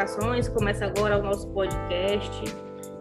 [0.00, 0.48] Reivindicações.
[0.48, 2.42] Começa agora o nosso podcast.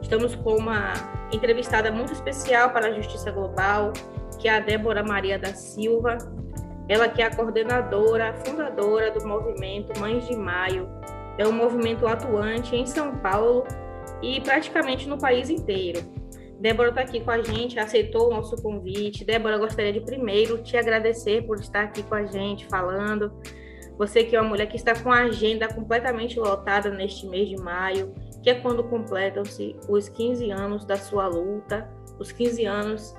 [0.02, 0.94] Estamos com uma
[1.32, 3.94] entrevistada muito especial para a Justiça Global,
[4.40, 6.18] que é a Débora Maria da Silva.
[6.90, 10.90] Ela que é a coordenadora, fundadora do movimento Mães de Maio.
[11.38, 13.64] É um movimento atuante em São Paulo
[14.22, 16.02] e praticamente no país inteiro.
[16.60, 19.24] Débora está aqui com a gente, aceitou o nosso convite.
[19.24, 23.32] Débora, gostaria de primeiro te agradecer por estar aqui com a gente falando.
[24.00, 27.58] Você que é uma mulher que está com a agenda completamente lotada neste mês de
[27.58, 33.14] maio, que é quando completam-se os 15 anos da sua luta, os 15 anos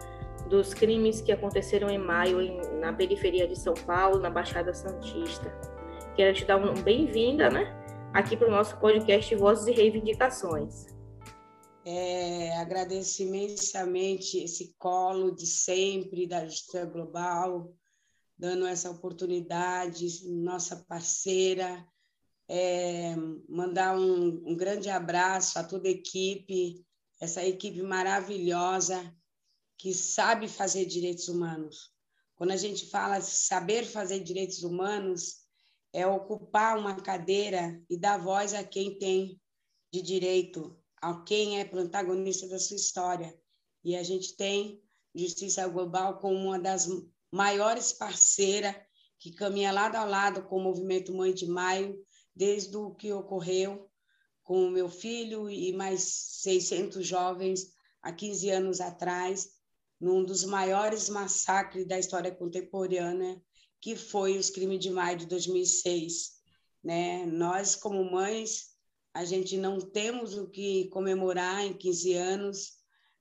[0.49, 5.53] dos crimes que aconteceram em maio em, na periferia de São Paulo, na Baixada Santista.
[6.17, 7.77] Quero te dar um bem-vinda, né?
[8.15, 10.87] Aqui para o nosso podcast Vozes e Reivindicações.
[11.85, 17.71] É, agradeço imensamente esse colo de sempre da Justiça Global,
[18.41, 21.87] dando essa oportunidade, nossa parceira.
[22.49, 23.15] É,
[23.47, 26.85] mandar um, um grande abraço a toda a equipe,
[27.21, 29.15] essa equipe maravilhosa
[29.77, 31.93] que sabe fazer direitos humanos.
[32.35, 35.41] Quando a gente fala saber fazer direitos humanos,
[35.93, 39.39] é ocupar uma cadeira e dar voz a quem tem
[39.93, 43.39] de direito, a quem é protagonista da sua história.
[43.85, 44.83] E a gente tem
[45.15, 46.89] Justiça Global como uma das
[47.31, 48.75] maiores parceiras
[49.19, 52.03] que caminha lado a lado com o movimento Mãe de Maio,
[52.35, 53.91] desde o que ocorreu
[54.43, 56.03] com o meu filho e mais
[56.43, 59.51] 600 jovens há 15 anos atrás,
[60.01, 63.41] num dos maiores massacres da história contemporânea,
[63.81, 66.33] que foi os crimes de maio de 2006.
[66.83, 67.27] Né?
[67.27, 68.71] Nós, como mães,
[69.13, 72.73] a gente não temos o que comemorar em 15 anos,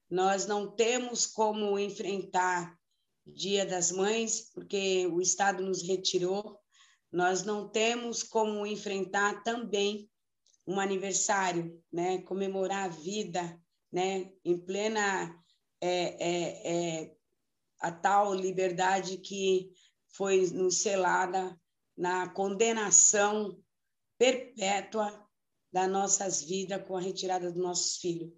[0.10, 2.79] nós não temos como enfrentar
[3.34, 6.60] Dia das Mães, porque o Estado nos retirou,
[7.12, 10.10] nós não temos como enfrentar também
[10.66, 12.22] um aniversário, né?
[12.22, 13.60] comemorar a vida
[13.92, 14.32] né?
[14.46, 15.36] em plena
[15.82, 17.16] é, é, é,
[17.80, 19.72] a tal liberdade que
[20.10, 21.60] foi nos selada
[21.98, 23.58] na condenação
[24.18, 25.28] perpétua
[25.72, 28.32] das nossas vidas com a retirada dos nossos filhos.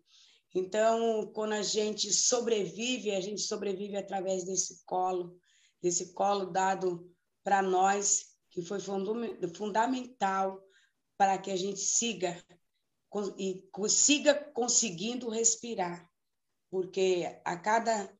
[0.53, 5.37] Então, quando a gente sobrevive, a gente sobrevive através desse colo,
[5.81, 7.09] desse colo dado
[7.43, 8.79] para nós, que foi
[9.55, 10.61] fundamental
[11.17, 12.43] para que a gente siga
[13.37, 16.09] e siga conseguindo respirar,
[16.69, 18.13] porque a cada,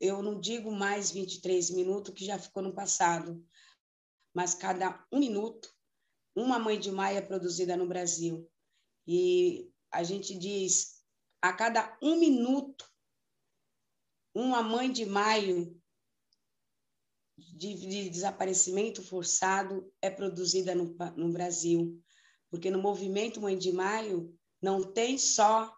[0.00, 3.44] eu não digo mais 23 minutos, que já ficou no passado,
[4.34, 5.68] mas cada um minuto
[6.40, 8.48] uma mãe de maio é produzida no Brasil.
[9.06, 10.97] E a gente diz,
[11.40, 12.84] a cada um minuto,
[14.34, 15.80] uma mãe de maio
[17.36, 22.00] de, de desaparecimento forçado é produzida no, no Brasil.
[22.50, 25.72] Porque no movimento Mãe de Maio não tem só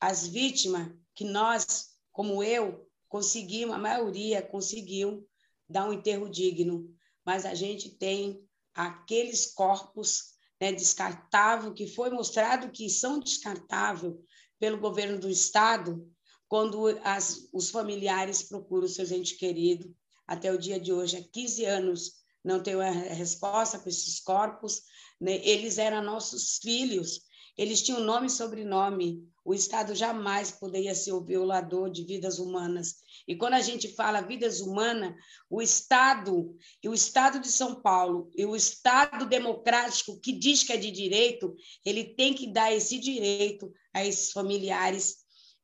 [0.00, 5.28] as vítimas que nós, como eu, conseguimos, a maioria conseguiu
[5.68, 6.92] dar um enterro digno,
[7.24, 8.42] mas a gente tem
[8.74, 14.14] aqueles corpos né, descartáveis, que foi mostrado que são descartáveis
[14.58, 16.08] pelo governo do Estado,
[16.48, 19.90] quando as, os familiares procuram seus entes queridos.
[20.26, 22.12] Até o dia de hoje, há 15 anos,
[22.44, 24.82] não tem a resposta para esses corpos.
[25.20, 25.40] Né?
[25.44, 27.20] Eles eram nossos filhos,
[27.56, 29.28] eles tinham nome e sobrenome.
[29.46, 32.96] O Estado jamais poderia ser o violador de vidas humanas.
[33.28, 35.14] E quando a gente fala vidas humanas,
[35.48, 36.52] o Estado,
[36.82, 40.90] e o Estado de São Paulo, e o Estado democrático que diz que é de
[40.90, 45.18] direito, ele tem que dar esse direito a esses familiares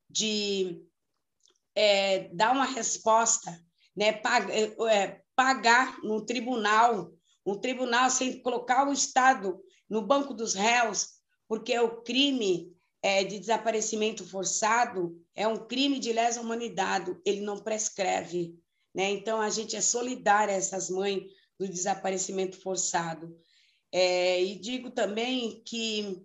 [0.08, 0.80] de
[1.74, 3.50] é, dar uma resposta,
[3.96, 4.12] né?
[4.12, 4.56] pagar,
[4.90, 7.12] é, pagar no tribunal,
[7.44, 9.58] um tribunal sem colocar o Estado
[9.90, 11.14] no banco dos réus,
[11.48, 12.72] porque o crime
[13.02, 18.56] é, de desaparecimento forçado é um crime de lesa humanidade, ele não prescreve.
[18.94, 19.10] Né?
[19.10, 21.24] Então, a gente é solidária a essas mães
[21.58, 23.36] do desaparecimento forçado.
[23.90, 26.24] É, e digo também que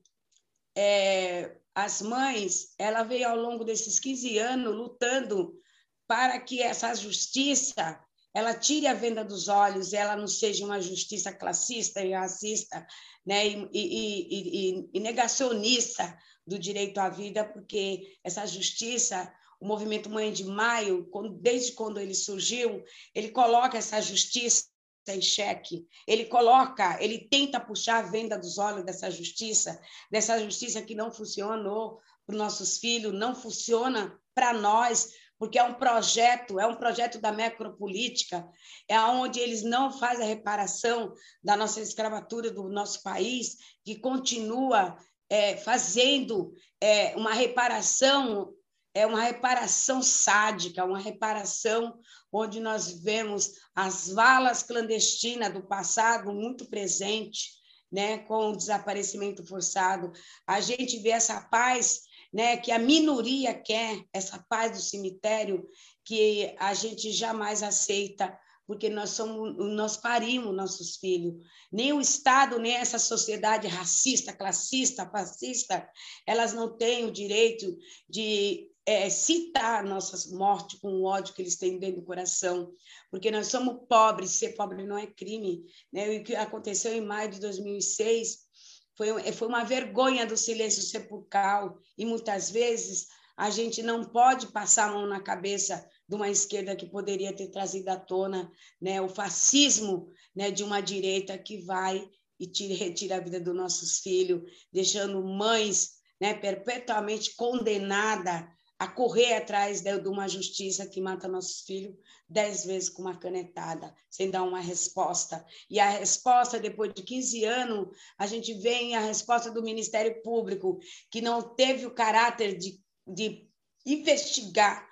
[0.75, 5.59] é, as mães, ela veio ao longo desses 15 anos lutando
[6.07, 7.99] para que essa justiça
[8.33, 12.85] ela tire a venda dos olhos, ela não seja uma justiça classista e racista,
[13.25, 16.15] né, e, e, e, e, negacionista
[16.47, 21.09] do direito à vida, porque essa justiça, o movimento Mãe de Maio,
[21.41, 22.83] desde quando ele surgiu,
[23.13, 24.65] ele coloca essa justiça
[25.09, 25.85] em xeque.
[26.07, 29.79] Ele coloca, ele tenta puxar a venda dos olhos dessa justiça,
[30.11, 35.09] dessa justiça que não funcionou para os nossos filhos, não funciona para nós,
[35.39, 38.47] porque é um projeto, é um projeto da macropolítica,
[38.87, 41.13] é onde eles não fazem a reparação
[41.43, 44.97] da nossa escravatura do nosso país, que continua
[45.29, 48.53] é, fazendo é, uma reparação,
[48.93, 51.99] é uma reparação sádica, uma reparação
[52.31, 57.51] onde nós vemos as valas clandestinas do passado muito presente,
[57.91, 60.11] né, com o desaparecimento forçado.
[60.45, 62.01] A gente vê essa paz
[62.33, 65.67] né, que a minoria quer, essa paz do cemitério,
[66.03, 68.37] que a gente jamais aceita
[68.67, 71.33] porque nós somos, nós parimos nossos filhos.
[71.71, 75.89] Nem o Estado, nem essa sociedade racista, classista, fascista,
[76.25, 77.77] elas não têm o direito
[78.09, 82.71] de é, citar nossas mortes com o ódio que eles têm dentro do coração,
[83.09, 85.63] porque nós somos pobres, ser pobre não é crime.
[85.91, 86.17] Né?
[86.17, 88.47] O que aconteceu em maio de 2006
[88.95, 94.89] foi, foi uma vergonha do silêncio sepulcral, e muitas vezes a gente não pode passar
[94.89, 98.51] a mão na cabeça de uma esquerda que poderia ter trazido à tona
[98.81, 102.09] né, o fascismo né, de uma direita que vai
[102.39, 108.45] e tira, retira a vida dos nossos filhos, deixando mães né, perpetuamente condenadas
[108.79, 111.95] a correr atrás de, de uma justiça que mata nossos filhos
[112.29, 115.43] dez vezes com uma canetada, sem dar uma resposta.
[115.69, 117.87] E a resposta, depois de 15 anos,
[118.17, 120.79] a gente vem a resposta do Ministério Público,
[121.09, 123.49] que não teve o caráter de, de
[123.85, 124.86] investigar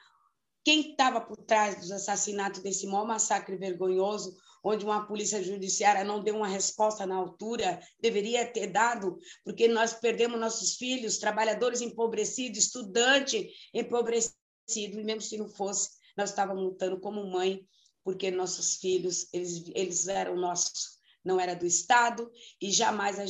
[0.66, 6.24] quem estava por trás dos assassinatos desse maior massacre vergonhoso, onde uma polícia judiciária não
[6.24, 12.58] deu uma resposta na altura, deveria ter dado, porque nós perdemos nossos filhos, trabalhadores empobrecidos,
[12.58, 14.36] estudante empobrecido,
[14.76, 17.64] e mesmo se não fosse, nós estávamos lutando como mãe,
[18.04, 23.26] porque nossos filhos, eles, eles eram nossos, não era do Estado, e jamais a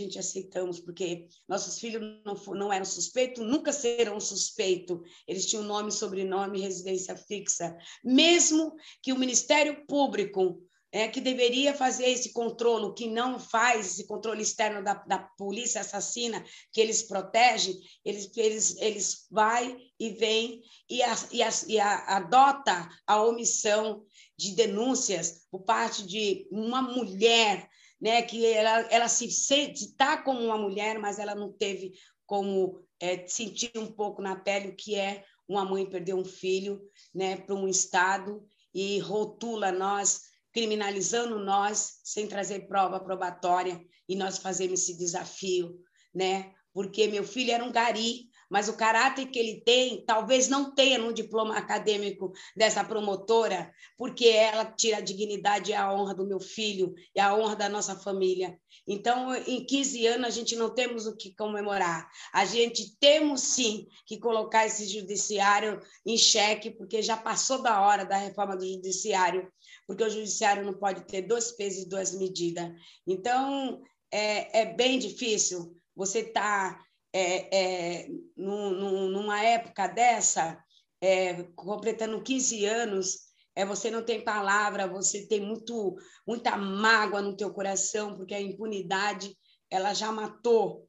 [0.00, 4.98] gente aceitamos, porque nossos filhos não, não eram suspeitos, nunca serão suspeitos.
[5.26, 7.76] Eles tinham nome, sobrenome, residência fixa.
[8.04, 10.62] Mesmo que o Ministério Público,
[10.92, 15.80] é, que deveria fazer esse controle, que não faz esse controle externo da, da polícia
[15.80, 21.80] assassina, que eles protegem, eles, eles, eles vai e vem e, a, e, a, e
[21.80, 24.04] a, adota a omissão
[24.36, 27.68] de denúncias por parte de uma mulher
[28.00, 28.22] né?
[28.22, 31.92] Que ela, ela se sente, está como uma mulher, mas ela não teve
[32.26, 36.80] como é, sentir um pouco na pele o que é uma mãe perder um filho,
[37.14, 37.36] né?
[37.36, 44.80] Para um estado e rotula nós, criminalizando nós, sem trazer prova probatória, e nós fazemos
[44.80, 45.78] esse desafio,
[46.14, 46.52] né?
[46.72, 50.98] Porque meu filho era um gari, mas o caráter que ele tem, talvez não tenha
[50.98, 56.40] no diploma acadêmico dessa promotora, porque ela tira a dignidade e a honra do meu
[56.40, 58.58] filho e a honra da nossa família.
[58.88, 62.08] Então, em 15 anos, a gente não temos o que comemorar.
[62.32, 68.04] A gente temos sim que colocar esse judiciário em xeque, porque já passou da hora
[68.04, 69.48] da reforma do judiciário,
[69.86, 72.68] porque o judiciário não pode ter dois pesos e duas medidas.
[73.06, 73.80] Então,
[74.10, 76.74] é, é bem difícil você estar.
[76.74, 80.62] Tá é, é, num, numa época dessa,
[81.00, 85.96] é, completando 15 anos, é, você não tem palavra, você tem muito,
[86.26, 89.36] muita mágoa no teu coração, porque a impunidade
[89.68, 90.88] ela já matou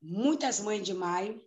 [0.00, 1.42] muitas mães de maio,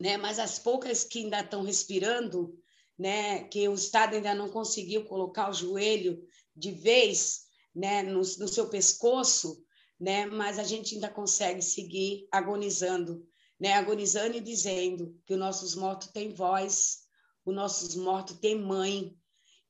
[0.00, 0.16] né?
[0.16, 2.56] mas as poucas que ainda estão respirando,
[2.98, 3.44] né?
[3.44, 6.22] que o Estado ainda não conseguiu colocar o joelho
[6.56, 7.42] de vez
[7.74, 8.02] né?
[8.02, 9.62] no, no seu pescoço,
[9.98, 10.26] né?
[10.26, 13.26] Mas a gente ainda consegue seguir agonizando,
[13.58, 13.74] né?
[13.74, 17.00] Agonizando e dizendo que os nossos mortos têm voz,
[17.44, 19.16] os nossos mortos têm mãe.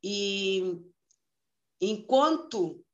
[0.02, 0.80] E
[1.80, 2.84] enquanto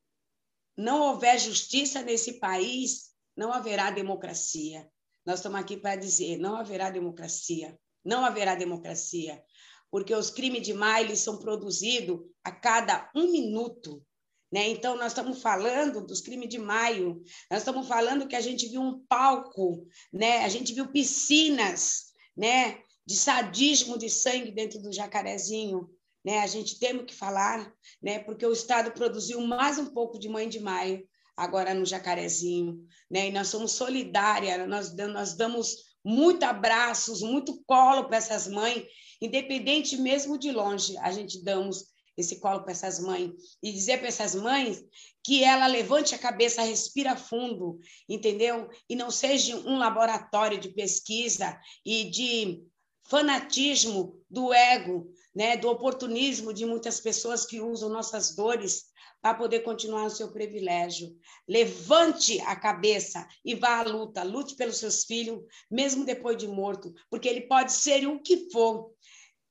[0.76, 4.88] não houver justiça nesse país, não haverá democracia.
[5.25, 9.43] Nós estamos aqui para dizer, não haverá democracia, não haverá democracia,
[9.91, 14.05] porque os crimes de Miley são produzidos a cada um minuto,
[14.54, 14.68] né?
[14.68, 17.20] Então, nós estamos falando dos crimes de maio,
[17.50, 20.44] nós estamos falando que a gente viu um palco, né?
[20.44, 22.78] a gente viu piscinas né?
[23.04, 25.90] de sadismo de sangue dentro do jacarezinho.
[26.25, 26.38] Né?
[26.38, 27.68] A gente tem que falar,
[28.00, 28.20] né?
[28.20, 31.04] porque o Estado produziu mais um pouco de mãe de maio
[31.37, 32.78] agora no jacarezinho.
[33.11, 33.30] Né?
[33.30, 38.84] E nós somos solidárias, nós, nós damos muito abraços, muito colo para essas mães,
[39.20, 44.09] independente mesmo de longe, a gente damos esse colo para essas mães e dizer para
[44.09, 44.85] essas mães
[45.25, 47.78] que ela levante a cabeça, respira fundo,
[48.09, 48.68] entendeu?
[48.88, 52.62] E não seja um laboratório de pesquisa e de
[53.06, 58.85] fanatismo do ego, né, do oportunismo de muitas pessoas que usam nossas dores
[59.21, 61.16] para poder continuar o seu privilégio.
[61.49, 66.92] Levante a cabeça e vá à luta, lute pelos seus filhos, mesmo depois de morto,
[67.09, 68.90] porque ele pode ser o que for.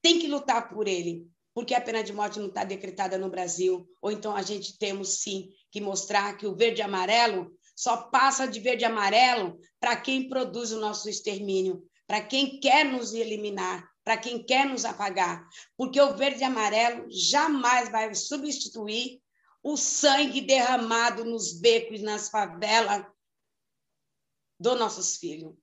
[0.02, 3.88] Tem que lutar por ele, porque a pena de morte não está decretada no Brasil,
[4.02, 8.48] ou então a gente temos sim que mostrar que o verde e amarelo só passa
[8.48, 13.88] de verde e amarelo para quem produz o nosso extermínio, para quem quer nos eliminar,
[14.04, 19.22] para quem quer nos apagar, porque o verde e amarelo jamais vai substituir
[19.62, 23.06] o sangue derramado nos becos, nas favelas
[24.60, 25.54] dos nossos filhos.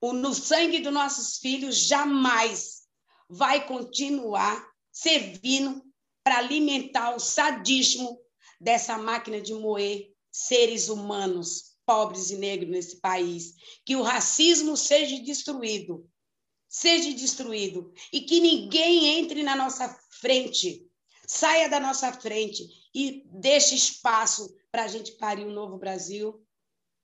[0.00, 2.82] O no sangue dos nossos filhos jamais
[3.28, 5.84] vai continuar servindo
[6.22, 8.18] para alimentar o sadismo
[8.60, 13.54] dessa máquina de moer seres humanos pobres e negros nesse país.
[13.84, 16.08] Que o racismo seja destruído,
[16.68, 19.88] seja destruído e que ninguém entre na nossa
[20.20, 20.88] frente,
[21.26, 26.42] saia da nossa frente e deixe espaço para a gente parir um novo Brasil,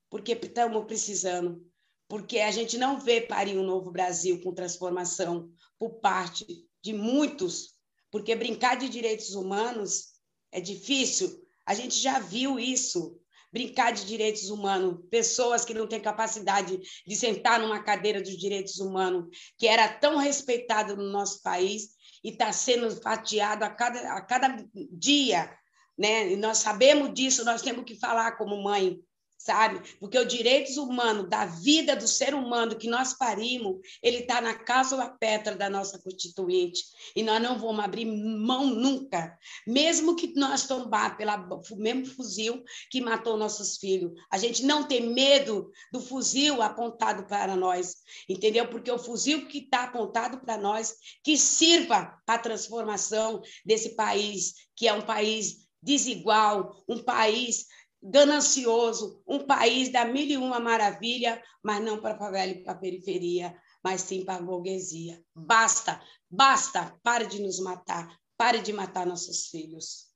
[0.09, 1.69] porque estamos precisando.
[2.09, 7.77] Porque a gente não vê parir um novo Brasil com transformação por parte de muitos,
[8.11, 10.09] porque brincar de direitos humanos
[10.52, 11.31] é difícil.
[11.67, 13.21] A gente já viu isso
[13.52, 18.79] brincar de direitos humanos, pessoas que não têm capacidade de sentar numa cadeira dos direitos
[18.79, 21.90] humanos, que era tão respeitado no nosso país
[22.23, 25.52] e está sendo fatiado a cada, a cada dia.
[25.99, 26.33] Né?
[26.33, 29.00] E nós sabemos disso, nós temos que falar como mãe,
[29.41, 29.81] sabe?
[29.99, 34.53] Porque os direitos humanos da vida do ser humano que nós parimos, ele está na
[34.53, 36.85] cápsula pétala da nossa Constituinte.
[37.17, 43.01] E nós não vamos abrir mão nunca, mesmo que nós tombar pelo mesmo fuzil que
[43.01, 44.13] matou nossos filhos.
[44.31, 47.95] A gente não tem medo do fuzil apontado para nós,
[48.29, 48.69] entendeu?
[48.69, 50.95] Porque o fuzil que está apontado para nós,
[51.25, 57.67] que sirva para a transformação desse país, que é um país desigual, um país
[58.02, 62.73] ganancioso, um país da mil e uma maravilha, mas não para a favela e para
[62.73, 65.21] a periferia, mas sim para a burguesia.
[65.35, 70.09] Basta, basta, pare de nos matar, pare de matar nossos filhos.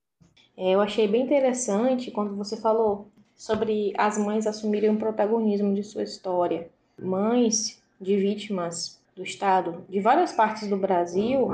[0.56, 5.82] É, eu achei bem interessante quando você falou sobre as mães assumirem o protagonismo de
[5.82, 6.70] sua história.
[6.98, 11.48] Mães de vítimas do Estado de várias partes do Brasil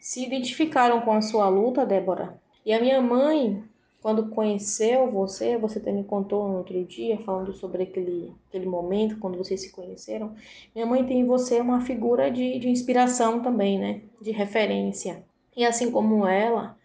[0.00, 2.40] se identificaram com a sua luta, Débora.
[2.66, 3.64] E a minha mãe
[4.02, 9.16] quando conheceu você, você até me contou no outro dia, falando sobre aquele, aquele momento,
[9.18, 10.34] quando vocês se conheceram.
[10.74, 14.00] Minha mãe tem em você uma figura de, de inspiração também, né?
[14.20, 15.24] De referência.
[15.56, 16.76] E assim como ela,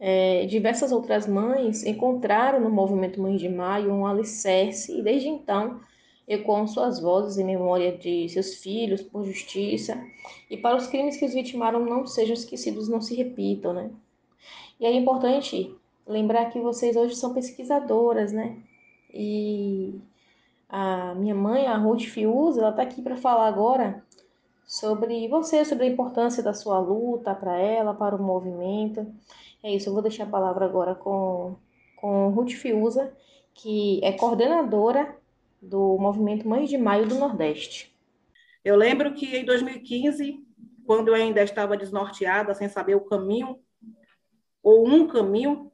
[0.00, 5.80] é, diversas outras mães encontraram no movimento Mães de Maio um alicerce e desde então
[6.26, 9.96] ecoam suas vozes em memória de seus filhos por justiça
[10.50, 13.90] e para os crimes que os vitimaram não sejam esquecidos, não se repitam, né?
[14.80, 15.72] E é importante
[16.06, 18.56] lembrar que vocês hoje são pesquisadoras, né?
[19.12, 20.00] E
[20.68, 24.04] a minha mãe, a Ruth Fiuza, ela está aqui para falar agora
[24.66, 29.06] sobre você, sobre a importância da sua luta para ela, para o movimento.
[29.62, 31.56] É isso, eu vou deixar a palavra agora com,
[31.96, 33.12] com Ruth Fiuza,
[33.54, 35.16] que é coordenadora
[35.60, 37.94] do movimento Mães de Maio do Nordeste.
[38.64, 40.44] Eu lembro que em 2015,
[40.84, 43.58] quando eu ainda estava desnorteada, sem saber o caminho,
[44.62, 45.70] ou um caminho,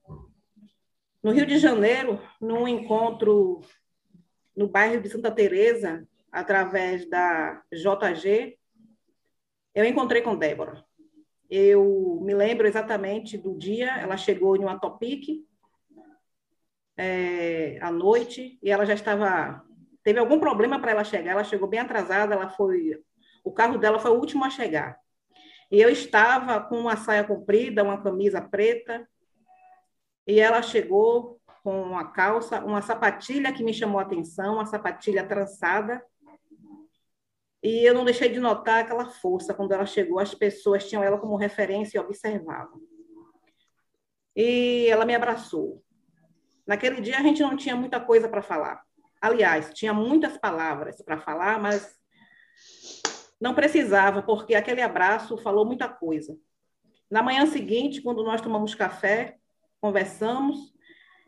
[1.23, 3.61] no Rio de Janeiro, num encontro
[4.57, 8.59] no bairro de Santa Teresa, através da JG,
[9.75, 10.85] eu encontrei com Débora.
[11.49, 15.45] Eu me lembro exatamente do dia, ela chegou em uma Topic
[16.97, 19.63] é, à noite e ela já estava
[20.03, 23.01] teve algum problema para ela chegar, ela chegou bem atrasada, ela foi
[23.45, 24.99] o carro dela foi o último a chegar.
[25.71, 29.09] E eu estava com uma saia comprida, uma camisa preta,
[30.27, 35.27] e ela chegou com uma calça, uma sapatilha que me chamou a atenção, uma sapatilha
[35.27, 36.05] trançada.
[37.63, 41.19] E eu não deixei de notar aquela força quando ela chegou, as pessoas tinham ela
[41.19, 42.81] como referência e observavam.
[44.35, 45.83] E ela me abraçou.
[46.67, 48.83] Naquele dia a gente não tinha muita coisa para falar.
[49.21, 51.97] Aliás, tinha muitas palavras para falar, mas
[53.41, 56.37] não precisava, porque aquele abraço falou muita coisa.
[57.09, 59.39] Na manhã seguinte, quando nós tomamos café,
[59.83, 60.73] conversamos,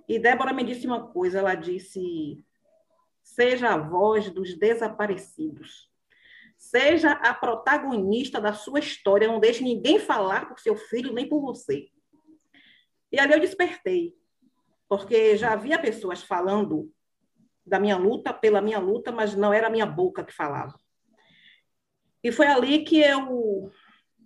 [0.08, 2.40] e Débora me disse uma coisa, ela disse,
[3.20, 5.90] seja a voz dos desaparecidos,
[6.56, 11.40] seja a protagonista da sua história, não deixe ninguém falar por seu filho nem por
[11.40, 11.88] você.
[13.10, 14.14] E ali eu despertei,
[14.88, 16.92] porque já havia pessoas falando
[17.66, 20.78] da minha luta, pela minha luta, mas não era a minha boca que falava.
[22.22, 23.72] E foi ali que eu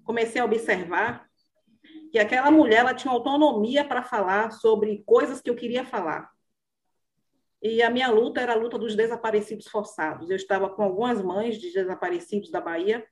[0.05, 1.28] comecei a observar
[2.11, 6.31] que aquela mulher ela tinha autonomia para falar sobre coisas que eu queria falar.
[7.63, 10.31] E a minha luta era a luta dos desaparecidos forçados.
[10.31, 13.05] Eu estava com algumas mães de desaparecidos da Bahia.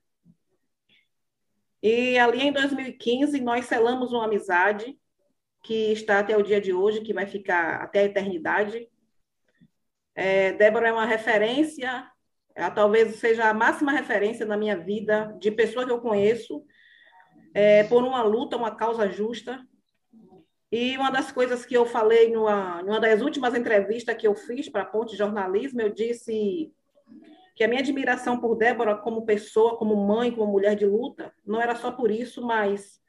[1.82, 4.98] E ali em 2015 nós selamos uma amizade
[5.62, 8.88] que está até o dia de hoje, que vai ficar até a eternidade.
[10.14, 12.08] É, Débora é uma referência,
[12.54, 16.64] ela talvez seja a máxima referência na minha vida de pessoa que eu conheço,
[17.56, 19.66] é, por uma luta, uma causa justa.
[20.70, 24.68] E uma das coisas que eu falei numa, numa das últimas entrevistas que eu fiz
[24.68, 26.70] para a Ponte Jornalismo, eu disse
[27.54, 31.58] que a minha admiração por Débora como pessoa, como mãe, como mulher de luta, não
[31.58, 33.00] era só por isso, mas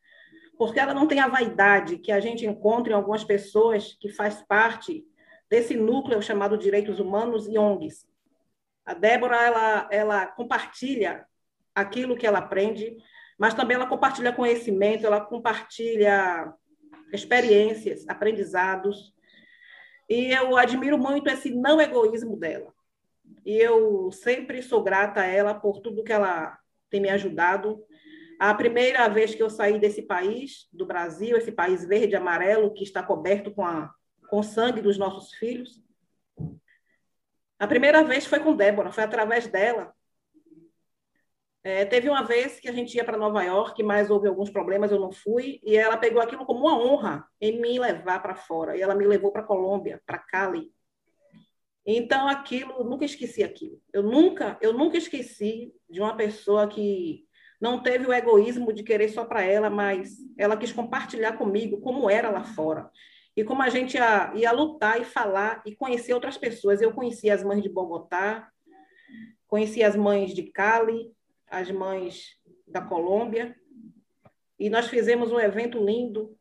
[0.57, 4.41] porque ela não tem a vaidade que a gente encontra em algumas pessoas que faz
[4.47, 5.05] parte
[5.49, 8.07] desse núcleo chamado direitos humanos e ONGs.
[8.85, 11.25] A Débora ela ela compartilha
[11.75, 12.95] aquilo que ela aprende,
[13.37, 16.53] mas também ela compartilha conhecimento, ela compartilha
[17.13, 19.13] experiências, aprendizados.
[20.09, 22.73] E eu admiro muito esse não egoísmo dela
[23.45, 26.57] e eu sempre sou grata a ela por tudo que ela
[26.89, 27.81] tem me ajudado.
[28.39, 32.73] A primeira vez que eu saí desse país, do Brasil, esse país verde e amarelo
[32.73, 33.89] que está coberto com, a,
[34.29, 35.81] com sangue dos nossos filhos,
[37.57, 39.93] a primeira vez foi com Débora, foi através dela.
[41.67, 44.89] É, teve uma vez que a gente ia para Nova York, mas houve alguns problemas,
[44.89, 48.77] eu não fui, e ela pegou aquilo como uma honra em me levar para fora.
[48.77, 50.71] E ela me levou para Colômbia, para Cali.
[51.85, 53.81] Então, aquilo, nunca esqueci aquilo.
[53.91, 57.25] Eu nunca, eu nunca esqueci de uma pessoa que
[57.59, 62.09] não teve o egoísmo de querer só para ela, mas ela quis compartilhar comigo como
[62.09, 62.89] era lá fora.
[63.35, 66.81] E como a gente ia, ia lutar e falar e conhecer outras pessoas.
[66.81, 68.49] Eu conheci as mães de Bogotá,
[69.49, 71.16] conheci as mães de Cali,
[71.49, 72.37] as mães
[72.67, 73.55] da Colômbia,
[74.59, 76.37] e nós fizemos um evento lindo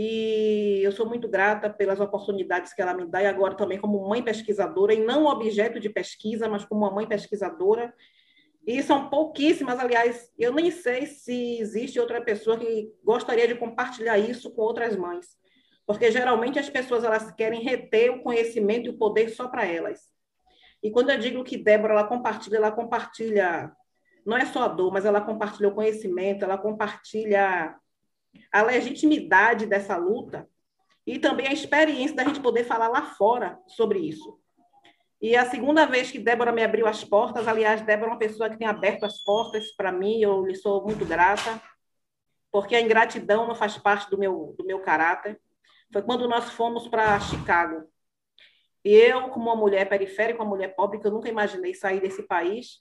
[0.00, 4.08] e eu sou muito grata pelas oportunidades que ela me dá, e agora também como
[4.08, 7.92] mãe pesquisadora, e não objeto de pesquisa, mas como uma mãe pesquisadora.
[8.66, 14.18] E são pouquíssimas, aliás, eu nem sei se existe outra pessoa que gostaria de compartilhar
[14.18, 15.26] isso com outras mães.
[15.86, 20.00] Porque geralmente as pessoas elas querem reter o conhecimento e o poder só para elas.
[20.82, 23.72] E quando eu digo que Débora ela compartilha, ela compartilha
[24.28, 27.74] não é só a dor, mas ela compartilha o conhecimento, ela compartilha
[28.52, 30.46] a legitimidade dessa luta
[31.06, 34.38] e também a experiência da gente poder falar lá fora sobre isso.
[35.20, 38.50] E a segunda vez que Débora me abriu as portas, aliás, Débora é uma pessoa
[38.50, 41.60] que tem aberto as portas para mim, eu lhe sou muito grata,
[42.52, 45.40] porque a ingratidão não faz parte do meu, do meu caráter.
[45.90, 47.88] Foi quando nós fomos para Chicago.
[48.84, 52.80] Eu, como uma mulher periférica, uma mulher pobre, que eu nunca imaginei sair desse país,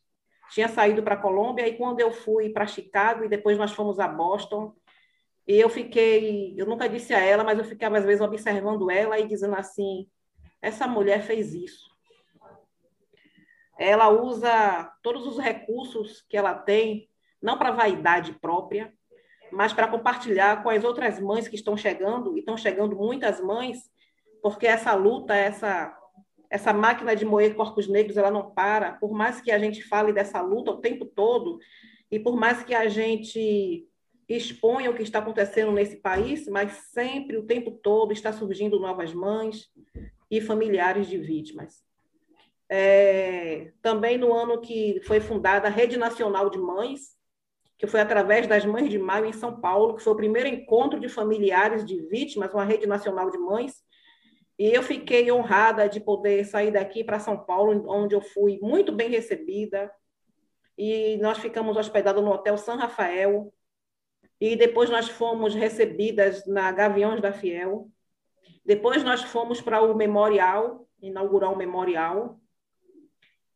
[0.52, 4.00] tinha saído para a Colômbia, e quando eu fui para Chicago, e depois nós fomos
[4.00, 4.76] a Boston,
[5.48, 9.28] eu fiquei, eu nunca disse a ela, mas eu ficava às vezes observando ela e
[9.28, 10.08] dizendo assim:
[10.62, 11.90] essa mulher fez isso.
[13.80, 17.10] Ela usa todos os recursos que ela tem,
[17.42, 18.94] não para vaidade própria,
[19.52, 23.90] mas para compartilhar com as outras mães que estão chegando, e estão chegando muitas mães,
[24.42, 25.94] porque essa luta, essa
[26.50, 28.94] essa máquina de moer corpos negros, ela não para.
[28.94, 31.60] Por mais que a gente fale dessa luta o tempo todo,
[32.10, 33.86] e por mais que a gente
[34.30, 39.14] exponha o que está acontecendo nesse país, mas sempre, o tempo todo, está surgindo novas
[39.14, 39.70] mães
[40.30, 41.84] e familiares de vítimas.
[42.70, 47.16] É, também no ano que foi fundada a Rede Nacional de Mães,
[47.78, 51.00] que foi através das Mães de Maio em São Paulo, que foi o primeiro encontro
[51.00, 53.84] de familiares de vítimas, uma rede nacional de mães.
[54.58, 58.92] E eu fiquei honrada de poder sair daqui para São Paulo, onde eu fui muito
[58.92, 59.92] bem recebida.
[60.78, 63.54] E nós ficamos hospedados no Hotel San Rafael,
[64.40, 67.90] e depois nós fomos recebidas na Gaviões da Fiel.
[68.64, 72.40] Depois nós fomos para o memorial, inaugurar o memorial.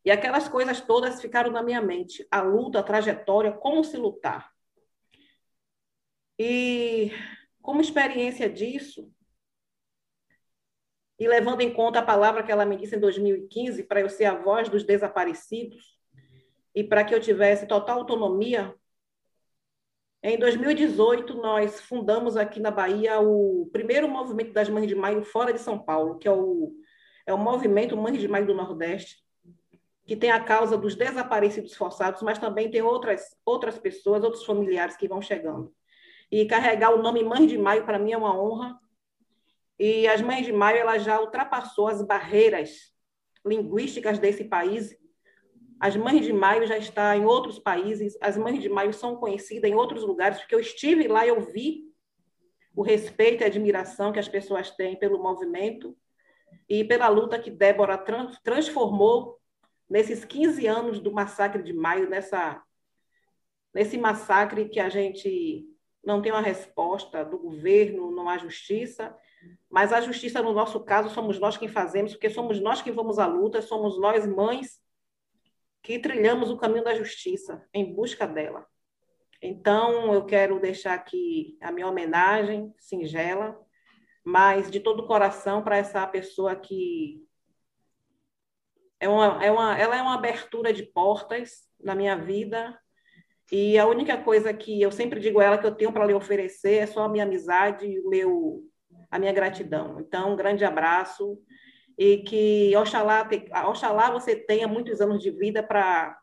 [0.04, 2.26] E aquelas coisas todas ficaram na minha mente.
[2.30, 4.50] A luta, a trajetória, como se lutar.
[6.36, 7.12] E
[7.60, 9.08] como experiência disso,
[11.22, 14.24] e levando em conta a palavra que ela me disse em 2015, para eu ser
[14.24, 15.96] a voz dos desaparecidos,
[16.74, 18.74] e para que eu tivesse total autonomia
[20.20, 25.52] em 2018, nós fundamos aqui na Bahia o primeiro movimento das Mães de Maio fora
[25.52, 26.72] de São Paulo, que é o,
[27.24, 29.18] é o movimento Mães de Maio do Nordeste,
[30.04, 34.96] que tem a causa dos desaparecidos forçados, mas também tem outras, outras pessoas, outros familiares
[34.96, 35.72] que vão chegando.
[36.30, 38.76] E carregar o nome Mães de Maio, para mim, é uma honra.
[39.84, 42.94] E as Mães de Maio ela já ultrapassou as barreiras
[43.44, 44.96] linguísticas desse país.
[45.80, 49.68] As Mães de Maio já está em outros países, as Mães de Maio são conhecidas
[49.68, 51.92] em outros lugares, porque eu estive lá e eu vi
[52.76, 55.98] o respeito e admiração que as pessoas têm pelo movimento
[56.68, 57.98] e pela luta que Débora
[58.44, 59.40] transformou
[59.90, 62.62] nesses 15 anos do massacre de Maio, nessa,
[63.74, 65.66] nesse massacre que a gente
[66.04, 69.12] não tem uma resposta do governo, não há justiça,
[69.70, 73.18] mas a justiça, no nosso caso, somos nós quem fazemos, porque somos nós que vamos
[73.18, 74.80] à luta, somos nós, mães,
[75.82, 78.66] que trilhamos o caminho da justiça em busca dela.
[79.40, 83.58] Então, eu quero deixar aqui a minha homenagem singela,
[84.24, 87.26] mas de todo o coração para essa pessoa que
[89.00, 92.78] é uma, é uma, ela é uma abertura de portas na minha vida
[93.50, 96.14] e a única coisa que eu sempre digo a ela que eu tenho para lhe
[96.14, 98.62] oferecer é só a minha amizade e o meu,
[99.12, 100.00] a minha gratidão.
[100.00, 101.38] Então, um grande abraço
[101.98, 103.28] e que Oxalá,
[103.68, 106.18] Oxalá você tenha muitos anos de vida para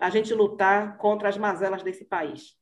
[0.00, 2.58] a gente lutar contra as mazelas desse país.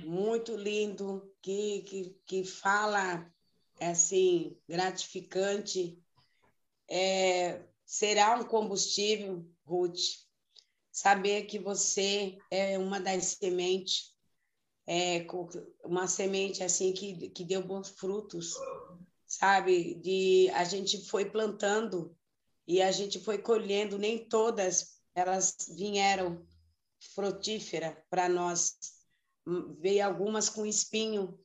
[0.00, 3.26] Muito lindo, que, que, que fala
[3.80, 5.98] assim, gratificante.
[6.90, 9.98] É, será um combustível, Ruth,
[10.90, 14.11] saber que você é uma das sementes,
[14.86, 15.26] é,
[15.84, 18.54] uma semente assim que, que deu bons frutos,
[19.26, 19.94] sabe?
[19.94, 22.16] De a gente foi plantando
[22.66, 26.44] e a gente foi colhendo, nem todas elas vieram
[27.14, 28.76] frutífera para nós.
[29.80, 31.38] Veio algumas com espinho,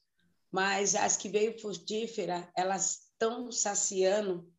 [0.51, 4.51] mas as que veio frutífera, elas estão saciando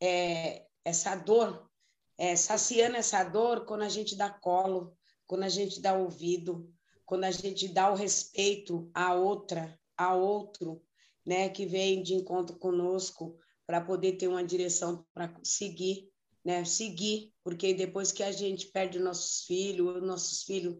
[0.00, 1.70] é, essa dor,
[2.16, 6.73] é, saciando essa dor quando a gente dá colo, quando a gente dá ouvido,
[7.04, 10.82] quando a gente dá o respeito à outra, a outro,
[11.24, 16.10] né, que vem de encontro conosco para poder ter uma direção para seguir,
[16.44, 20.76] né, seguir, porque depois que a gente perde nossos filhos, nossos filhos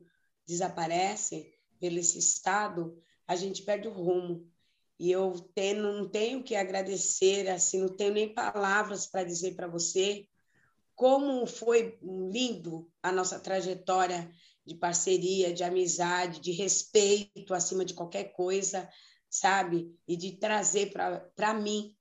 [0.47, 4.47] desaparecem pelo esse estado, a gente perde o rumo.
[4.99, 9.67] E eu tenho, não tenho que agradecer, assim, não tenho nem palavras para dizer para
[9.67, 10.27] você
[10.95, 14.31] como foi lindo a nossa trajetória
[14.67, 18.89] de parceria, de amizade, de respeito acima de qualquer coisa,
[19.29, 19.95] sabe?
[20.07, 20.93] E de trazer
[21.35, 21.95] para mim,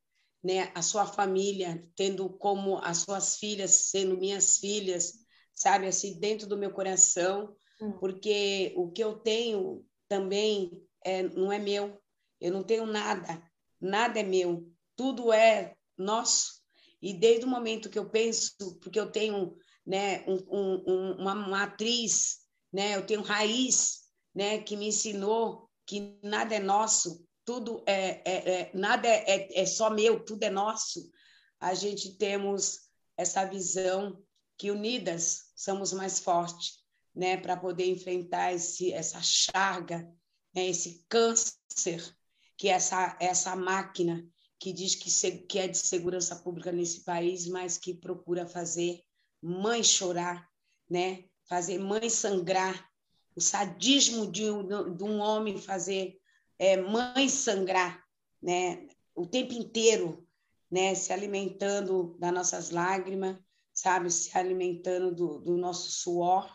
[0.44, 5.14] né, a sua família, tendo como as suas filhas sendo minhas filhas,
[5.54, 5.88] sabe?
[5.88, 7.94] Assim, dentro do meu coração, hum.
[8.00, 10.72] porque o que eu tenho também
[11.04, 12.00] é, não é meu,
[12.40, 13.42] eu não tenho nada,
[13.80, 16.62] nada é meu, tudo é nosso.
[17.02, 22.43] E desde o momento que eu penso, porque eu tenho né, um, um, uma matriz,
[22.74, 24.02] né, eu tenho raiz,
[24.34, 29.62] né, que me ensinou que nada é nosso, tudo é, é, é nada é, é,
[29.62, 31.12] é só meu, tudo é nosso.
[31.60, 32.80] A gente temos
[33.18, 34.22] essa visão
[34.58, 36.80] que unidas somos mais fortes,
[37.14, 40.10] né, para poder enfrentar esse, essa charga,
[40.54, 42.02] né, esse câncer
[42.58, 44.26] que é essa essa máquina
[44.60, 49.04] que diz que, se, que é de segurança pública nesse país, mas que procura fazer
[49.42, 50.48] mãe chorar,
[50.90, 52.90] né, fazer mãe sangrar,
[53.36, 54.44] o sadismo de,
[54.96, 56.20] de um homem fazer
[56.60, 58.04] é, mãe sangrar,
[58.42, 58.88] né?
[59.16, 60.28] O tempo inteiro,
[60.70, 60.94] né?
[60.96, 63.38] Se alimentando das nossas lágrimas,
[63.74, 64.10] sabe?
[64.12, 66.50] Se alimentando do, do nosso suor,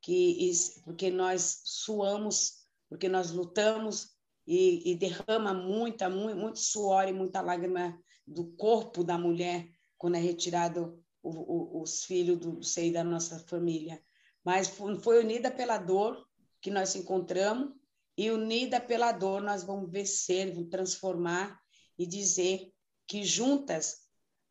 [0.00, 0.50] que
[0.84, 4.10] porque nós suamos, porque nós lutamos
[4.46, 10.16] e, e derrama muita, muito, muito suor e muita lágrima do corpo da mulher quando
[10.16, 14.02] é retirado o, o, os filhos do seio da nossa família.
[14.44, 16.26] Mas foi, unida pela dor
[16.60, 17.72] que nós encontramos
[18.16, 21.58] e unida pela dor, nós vamos vencer, vamos transformar
[21.98, 22.72] e dizer
[23.06, 24.00] que juntas,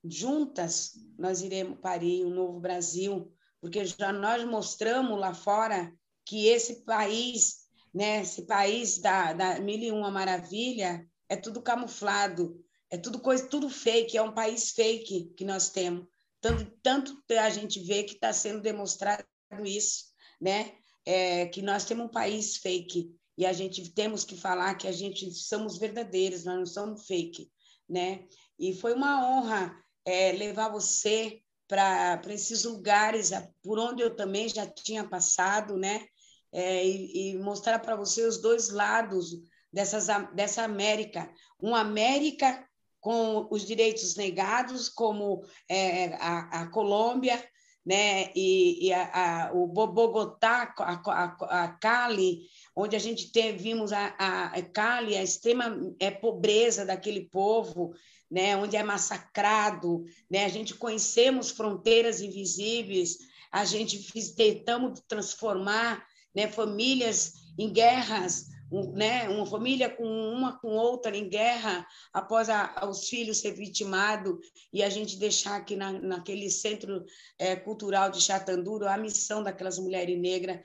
[0.03, 5.93] juntas, nós iremos parir um novo Brasil, porque já nós mostramos lá fora
[6.25, 12.63] que esse país, né, esse país da, da mil e uma maravilha, é tudo camuflado,
[12.89, 16.07] é tudo coisa, tudo fake, é um país fake que nós temos.
[16.41, 19.23] Tanto, tanto a gente vê que está sendo demonstrado
[19.63, 20.05] isso,
[20.39, 20.73] né?
[21.05, 24.91] É, que nós temos um país fake e a gente temos que falar que a
[24.91, 27.49] gente somos verdadeiros, nós não somos fake,
[27.89, 28.25] né?
[28.59, 33.31] E foi uma honra é, levar você para esses lugares
[33.63, 36.05] por onde eu também já tinha passado, né?
[36.51, 39.31] É, e, e, mostrar para você os dois lados
[39.71, 41.33] dessas, dessa América.
[41.59, 42.67] Uma América
[42.99, 47.41] com os direitos negados, como é, a, a Colômbia,
[47.85, 48.31] né?
[48.35, 52.41] e, e a, a, o Bogotá, a, a, Cali,
[52.75, 57.93] onde a gente teve, vimos a, a Cali, a extrema é, pobreza daquele povo,
[58.29, 63.17] né, onde é massacrado, né, a gente conhecemos fronteiras invisíveis,
[63.51, 68.47] a gente tentamos transformar né, famílias em guerras,
[68.93, 74.39] né, uma família com uma com outra em guerra após a, os filhos ser vitimados
[74.71, 77.03] e a gente deixar aqui na, naquele centro
[77.37, 80.61] é, cultural de Chatanduro a missão daquelas mulheres negras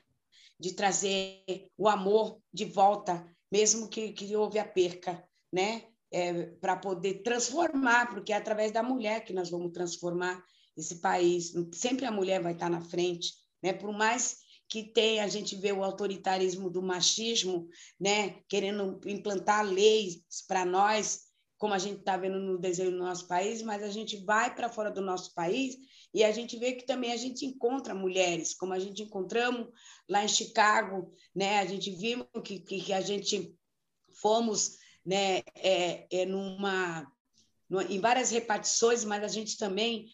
[0.58, 1.42] de trazer
[1.76, 5.82] o amor de volta, mesmo que, que houve a perca, né?
[6.10, 10.42] é, para poder transformar, porque é através da mulher que nós vamos transformar
[10.76, 11.52] esse país.
[11.72, 13.72] Sempre a mulher vai estar na frente, né?
[13.72, 20.22] Por mais que tem, a gente vê o autoritarismo do machismo, né, querendo implantar leis
[20.48, 21.26] para nós,
[21.56, 24.68] como a gente está vendo no desenho do nosso país, mas a gente vai para
[24.68, 25.76] fora do nosso país
[26.12, 29.68] e a gente vê que também a gente encontra mulheres, como a gente encontramos
[30.08, 33.54] lá em Chicago, né, a gente viu que, que, que a gente
[34.20, 37.10] fomos né, é, é numa,
[37.68, 40.06] numa, em várias repartições, mas a gente também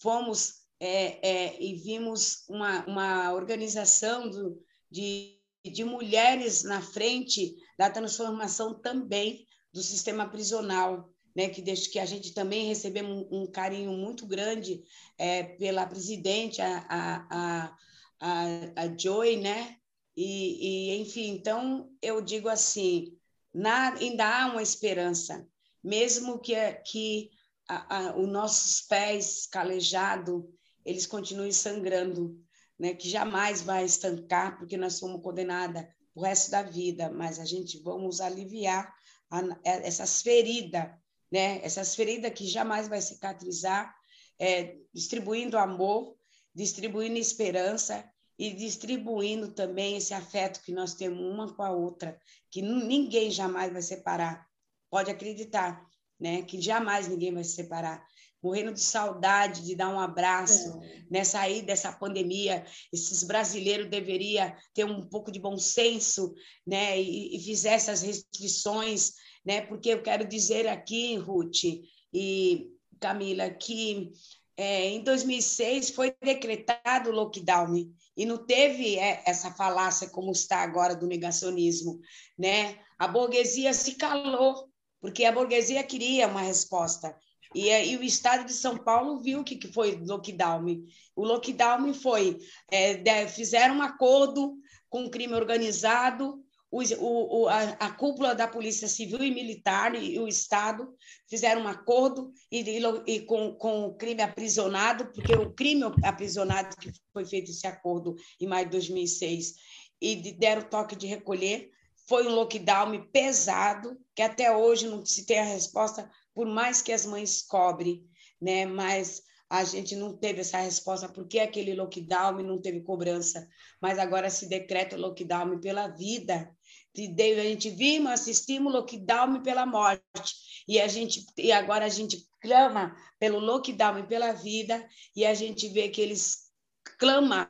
[0.00, 7.90] fomos é, é, e vimos uma, uma organização do, de, de mulheres na frente da
[7.90, 13.46] transformação também do sistema prisional, né, que desde que a gente também recebemos um, um
[13.46, 14.82] carinho muito grande
[15.16, 17.76] é, pela presidente, a, a,
[18.20, 19.76] a, a Joy, né?
[20.16, 23.16] E, e, enfim, então eu digo assim,
[23.54, 25.46] na, ainda há uma esperança,
[25.82, 26.54] mesmo que,
[26.86, 27.30] que
[27.68, 30.42] a, a, os nossos pés calejados
[30.88, 32.42] eles continuem sangrando,
[32.78, 32.94] né?
[32.94, 37.78] que jamais vai estancar, porque nós somos condenadas o resto da vida, mas a gente
[37.82, 38.90] vamos aliviar
[39.30, 40.86] a, é, essas feridas,
[41.30, 41.60] né?
[41.62, 43.94] essas feridas que jamais vai cicatrizar,
[44.38, 46.16] é, distribuindo amor,
[46.54, 48.02] distribuindo esperança
[48.38, 52.18] e distribuindo também esse afeto que nós temos uma com a outra,
[52.50, 54.48] que ninguém jamais vai separar.
[54.88, 55.86] Pode acreditar,
[56.18, 56.42] né?
[56.42, 58.06] Que jamais ninguém vai se separar
[58.42, 61.04] morrendo de saudade de dar um abraço, é.
[61.10, 61.24] né?
[61.24, 62.64] Sair dessa pandemia.
[62.92, 66.34] Esses brasileiros deveriam ter um pouco de bom senso,
[66.66, 67.00] né?
[67.00, 69.12] E, e fizer essas restrições,
[69.44, 69.60] né?
[69.62, 71.64] Porque eu quero dizer aqui, Ruth
[72.12, 72.70] e
[73.00, 74.12] Camila, que
[74.56, 77.76] é, em 2006 foi decretado o lockdown
[78.16, 82.00] e não teve é, essa falácia como está agora do negacionismo,
[82.36, 82.78] né?
[82.98, 84.68] A burguesia se calou
[85.00, 87.16] porque a burguesia queria uma resposta
[87.54, 90.84] e, e, o estado de São Paulo viu o que, que foi lockdown.
[91.16, 92.38] O lockdown foi:
[92.70, 94.56] é, de, fizeram um acordo
[94.88, 100.18] com o crime organizado, o, o, a, a, cúpula da Polícia Civil e Militar e
[100.18, 100.94] o Estado
[101.26, 106.76] fizeram um acordo e, e, e com, com o crime aprisionado, porque o crime aprisionado
[106.76, 109.54] que foi feito esse acordo em maio de 2006,
[110.00, 111.70] e deram toque de recolher.
[112.06, 116.92] Foi um lockdown pesado, que até hoje não se tem a resposta por mais que
[116.92, 118.08] as mães cobrem,
[118.40, 118.64] né?
[118.64, 123.44] Mas a gente não teve essa resposta porque aquele lockdown não teve cobrança,
[123.82, 126.48] mas agora se decreta o lockdown pela vida.
[126.96, 132.24] A gente vimos, assistimos o lockdown pela morte e a gente e agora a gente
[132.40, 136.52] clama pelo lockdown pela vida e a gente vê que eles
[137.00, 137.48] clamam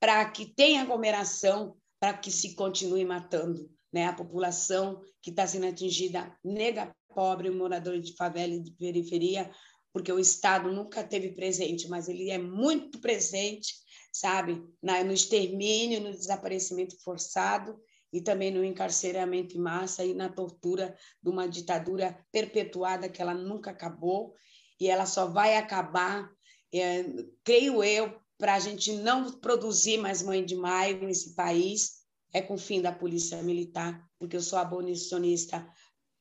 [0.00, 4.06] para que tenha aglomeração, para que se continue matando, né?
[4.06, 9.50] A população que está sendo atingida nega pobre, morador de favela e de periferia,
[9.92, 13.74] porque o Estado nunca teve presente, mas ele é muito presente,
[14.12, 17.80] sabe, no extermínio, no desaparecimento forçado
[18.12, 23.34] e também no encarceramento em massa e na tortura de uma ditadura perpetuada que ela
[23.34, 24.34] nunca acabou
[24.80, 26.30] e ela só vai acabar,
[26.72, 27.04] é,
[27.44, 32.54] creio eu, para a gente não produzir mais mãe de maio nesse país, é com
[32.54, 35.66] o fim da polícia militar, porque eu sou abolicionista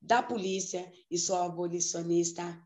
[0.03, 2.61] da polícia e sou abolicionista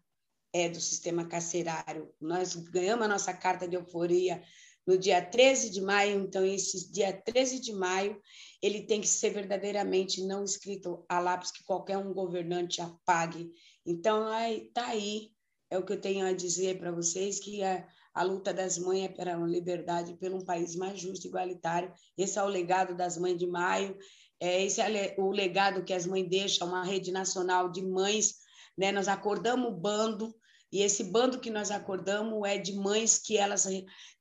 [0.52, 2.12] é, do sistema carcerário.
[2.20, 4.44] Nós ganhamos a nossa carta de euforia
[4.88, 8.20] no dia 13 de maio, então esse dia 13 de maio
[8.62, 13.52] ele tem que ser verdadeiramente não escrito a lápis que qualquer um governante apague.
[13.86, 15.30] Então, aí, tá aí,
[15.70, 19.04] é o que eu tenho a dizer para vocês, que a, a luta das mães
[19.04, 21.94] é pela liberdade, pelo um país mais justo e igualitário.
[22.18, 23.96] Esse é o legado das mães de maio,
[24.40, 28.36] é, esse é o legado que as mães deixam, uma rede nacional de mães.
[28.78, 28.92] Né?
[28.92, 30.34] Nós acordamos o bando,
[30.72, 33.66] e esse bando que nós acordamos é de mães que elas,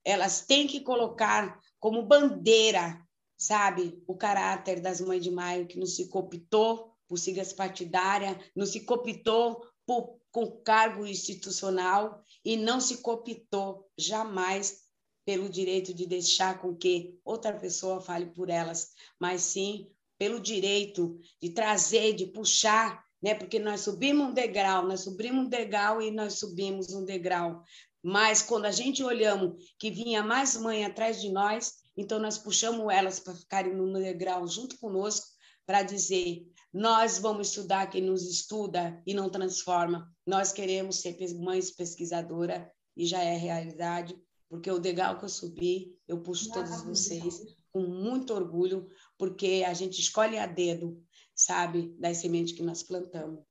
[0.04, 3.00] elas têm que colocar como bandeira,
[3.36, 8.64] sabe, o caráter das mães de maio, que não se cooptou por siglas partidárias, não
[8.64, 14.86] se cooptou por, com cargo institucional e não se cooptou jamais
[15.24, 21.18] pelo direito de deixar com que outra pessoa fale por elas, mas sim pelo direito
[21.40, 23.34] de trazer, de puxar, né?
[23.34, 27.62] Porque nós subimos um degrau, nós subimos um degrau e nós subimos um degrau.
[28.02, 32.92] Mas quando a gente olhamos que vinha mais mãe atrás de nós, então nós puxamos
[32.92, 35.26] elas para ficarem no degrau junto conosco
[35.66, 40.08] para dizer: nós vamos estudar quem nos estuda e não transforma.
[40.26, 44.16] Nós queremos ser mães pesquisadora e já é realidade,
[44.48, 47.40] porque o degrau que eu subi, eu puxo todos vocês
[47.72, 51.02] com muito orgulho, porque a gente escolhe a dedo,
[51.34, 53.44] sabe, das sementes que nós plantamos.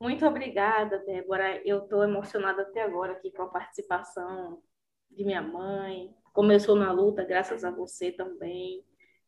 [0.00, 1.60] Muito obrigada, Débora.
[1.64, 4.62] Eu estou emocionada até agora aqui com a participação
[5.10, 6.14] de minha mãe.
[6.32, 8.84] Começou na luta, graças a você também,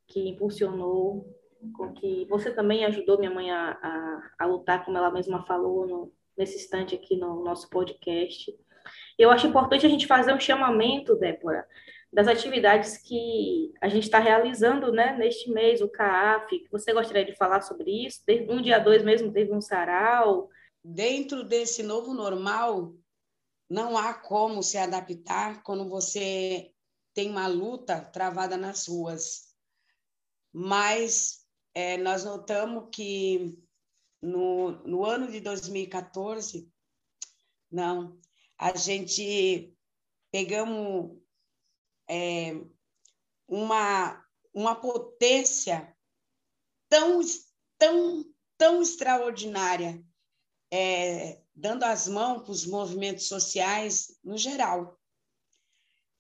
[0.06, 1.34] que impulsionou,
[1.74, 5.86] com que você também ajudou minha mãe a, a, a lutar, como ela mesma falou
[5.86, 8.54] no, nesse instante aqui no nosso podcast.
[9.18, 11.66] Eu acho importante a gente fazer um chamamento, Débora,
[12.12, 16.66] das atividades que a gente está realizando né, neste mês, o CAAF.
[16.70, 18.22] Você gostaria de falar sobre isso?
[18.48, 20.48] Um dia dois mesmo teve um sarau.
[20.82, 22.94] Dentro desse novo normal,
[23.68, 26.70] não há como se adaptar quando você
[27.12, 29.54] tem uma luta travada nas ruas.
[30.52, 33.58] Mas é, nós notamos que
[34.22, 36.70] no, no ano de 2014,
[37.70, 38.18] não,
[38.58, 39.74] a gente
[40.30, 41.18] pegamos
[42.08, 42.52] é,
[43.48, 45.94] uma, uma potência
[46.88, 47.20] tão,
[47.78, 48.24] tão,
[48.56, 50.02] tão extraordinária,
[50.70, 54.98] é, dando as mãos para os movimentos sociais no geral.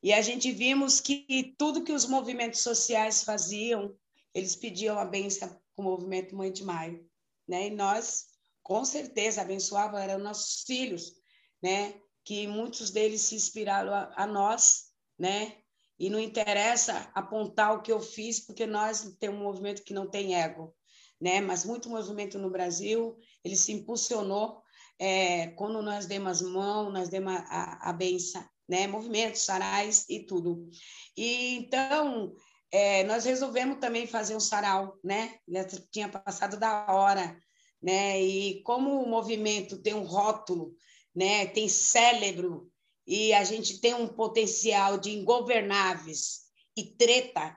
[0.02, 3.96] E a gente vimos que tudo que os movimentos sociais faziam,
[4.32, 7.08] eles pediam a benção com o movimento Mãe de Maio.
[7.48, 7.68] Né?
[7.68, 8.26] E nós,
[8.62, 11.14] com certeza, abençoávamos, eram nossos filhos,
[11.62, 12.00] né?
[12.24, 15.56] que muitos deles se inspiraram a, a nós, né?
[15.98, 20.08] E não interessa apontar o que eu fiz, porque nós temos um movimento que não
[20.08, 20.74] tem ego,
[21.20, 21.40] né?
[21.40, 24.62] Mas muito movimento no Brasil, ele se impulsionou
[24.98, 28.86] é, quando nós demos mão, nós demos a, a benção, né?
[28.86, 30.68] Movimentos, sarais e tudo.
[31.16, 32.34] E então
[32.70, 35.38] é, nós resolvemos também fazer um sarau, né?
[35.48, 37.38] Já tinha passado da hora,
[37.82, 38.20] né?
[38.22, 40.74] E como o movimento tem um rótulo
[41.16, 41.46] né?
[41.46, 42.70] tem cérebro
[43.06, 47.56] e a gente tem um potencial de ingovernáveis e treta.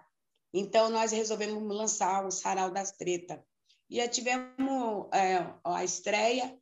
[0.54, 3.44] Então, nós resolvemos lançar o Sarau das Treta.
[3.90, 6.56] E já tivemos é, a estreia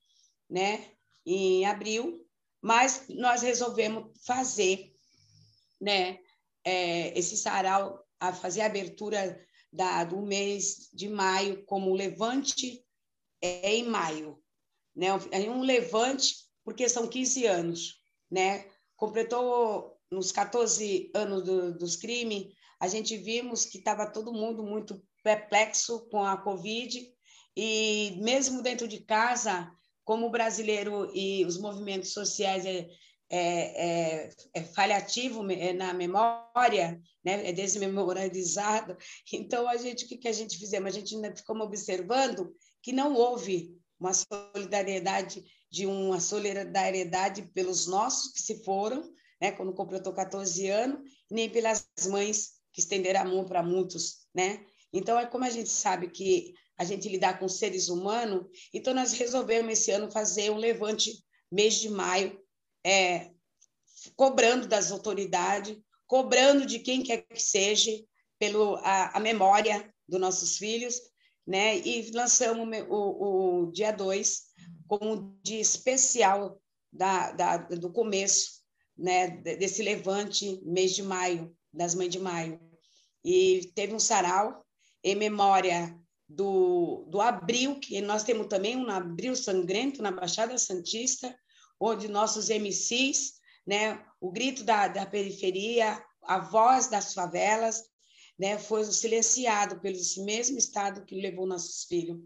[0.49, 0.91] né,
[1.25, 2.25] em abril,
[2.61, 4.93] mas nós resolvemos fazer
[5.79, 6.19] né,
[6.63, 12.83] é, esse sarau, a fazer a abertura da, do mês de maio como levante
[13.41, 14.41] é, em maio.
[14.95, 15.13] Né?
[15.49, 18.69] Um levante porque são 15 anos, né?
[18.97, 22.47] Completou nos 14 anos do, dos crimes,
[22.79, 27.07] a gente vimos que estava todo mundo muito perplexo com a Covid
[27.55, 29.71] e mesmo dentro de casa,
[30.03, 32.87] como o brasileiro e os movimentos sociais é,
[33.29, 37.49] é, é, é falhativo é na memória, né?
[37.49, 38.95] é desmemorializado.
[39.33, 40.87] Então, a gente, o que, que a gente fizemos?
[40.87, 48.31] A gente ainda ficou observando que não houve uma solidariedade de uma solidariedade pelos nossos
[48.31, 49.03] que se foram,
[49.41, 50.99] né, quando completou 14 anos,
[51.29, 54.65] nem pelas mães que estenderam a mão para muitos, né?
[54.93, 59.13] Então é como a gente sabe que a gente lidar com seres humanos, então nós
[59.13, 61.11] resolvemos esse ano fazer um levante
[61.51, 62.39] mês de maio,
[62.85, 63.31] é,
[64.15, 67.91] cobrando das autoridades, cobrando de quem quer que seja,
[68.39, 71.01] pelo a, a memória dos nossos filhos,
[71.47, 71.77] né?
[71.79, 74.43] E lançamos o, o dia 2
[74.87, 78.57] como dia especial da, da, do começo
[78.97, 82.59] né, desse levante, mês de maio, das Mães de Maio.
[83.23, 84.65] E teve um sarau
[85.03, 91.37] em memória do, do Abril, que nós temos também um Abril Sangrento na Baixada Santista,
[91.79, 93.33] onde nossos MCs,
[93.65, 97.83] né, o grito da, da periferia, a voz das favelas,
[98.37, 102.19] né, foi silenciado pelo mesmo Estado que levou nossos filhos.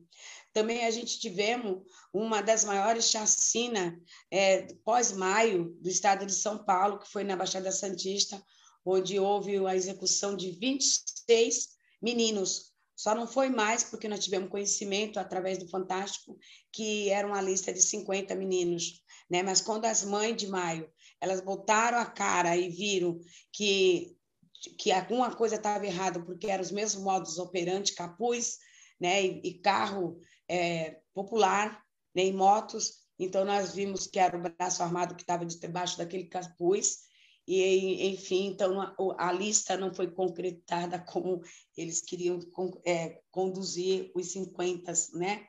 [0.54, 1.82] Também a gente tivemos
[2.13, 3.93] uma das maiores chacinas
[4.30, 8.43] é, pós-maio do estado de São Paulo, que foi na Baixada Santista,
[8.86, 11.69] onde houve a execução de 26
[12.02, 12.71] meninos.
[12.95, 16.38] Só não foi mais porque nós tivemos conhecimento através do Fantástico
[16.71, 19.41] que era uma lista de 50 meninos, né?
[19.41, 23.19] Mas quando as mães de maio, elas botaram a cara e viram
[23.54, 24.17] que
[24.78, 28.57] que alguma coisa estava errada, porque eram os mesmos modos operantes, capuz,
[28.99, 31.84] né, e, e carro é, popular,
[32.16, 33.01] né, em motos.
[33.18, 37.09] Então, nós vimos que era o braço armado que estava debaixo daquele capuz.
[37.47, 41.41] E, enfim, então a, a, lista não foi concretada como
[41.76, 42.39] eles queriam
[42.86, 45.45] é, conduzir os 50, né?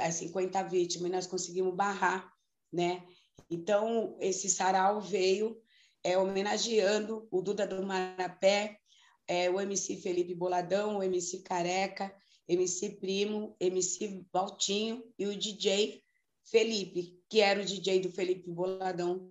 [0.00, 2.30] As 50 vítimas, e nós conseguimos barrar,
[2.72, 3.02] né?
[3.48, 5.56] Então, esse sarau veio
[6.02, 8.78] é, homenageando o Duda do Marapé,
[9.26, 12.14] é, o MC Felipe Boladão, o MC Careca,
[12.48, 16.02] MC Primo, MC Valtinho e o DJ
[16.44, 19.30] Felipe, que era o DJ do Felipe Boladão,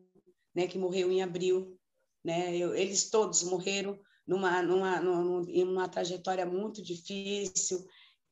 [0.53, 1.77] né, que morreu em abril.
[2.23, 2.55] Né?
[2.55, 7.87] Eu, eles todos morreram numa, numa, numa, em uma trajetória muito difícil,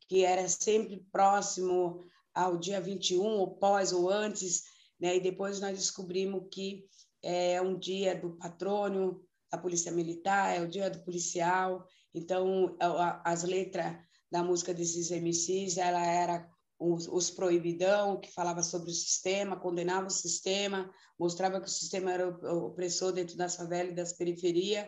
[0.08, 4.64] que era sempre próximo ao dia 21, ou pós ou antes,
[5.00, 5.16] né?
[5.16, 6.86] E depois nós descobrimos que
[7.26, 9.20] é um dia do patrônio
[9.52, 11.84] da Polícia Militar, é o dia do policial.
[12.14, 12.78] Então,
[13.24, 13.98] as letras
[14.32, 16.48] da música desses MCs, ela era
[16.80, 22.12] os, os, proibidão, que falava sobre o sistema, condenava o sistema, mostrava que o sistema
[22.12, 24.86] era opressor dentro das favelas e das periferias,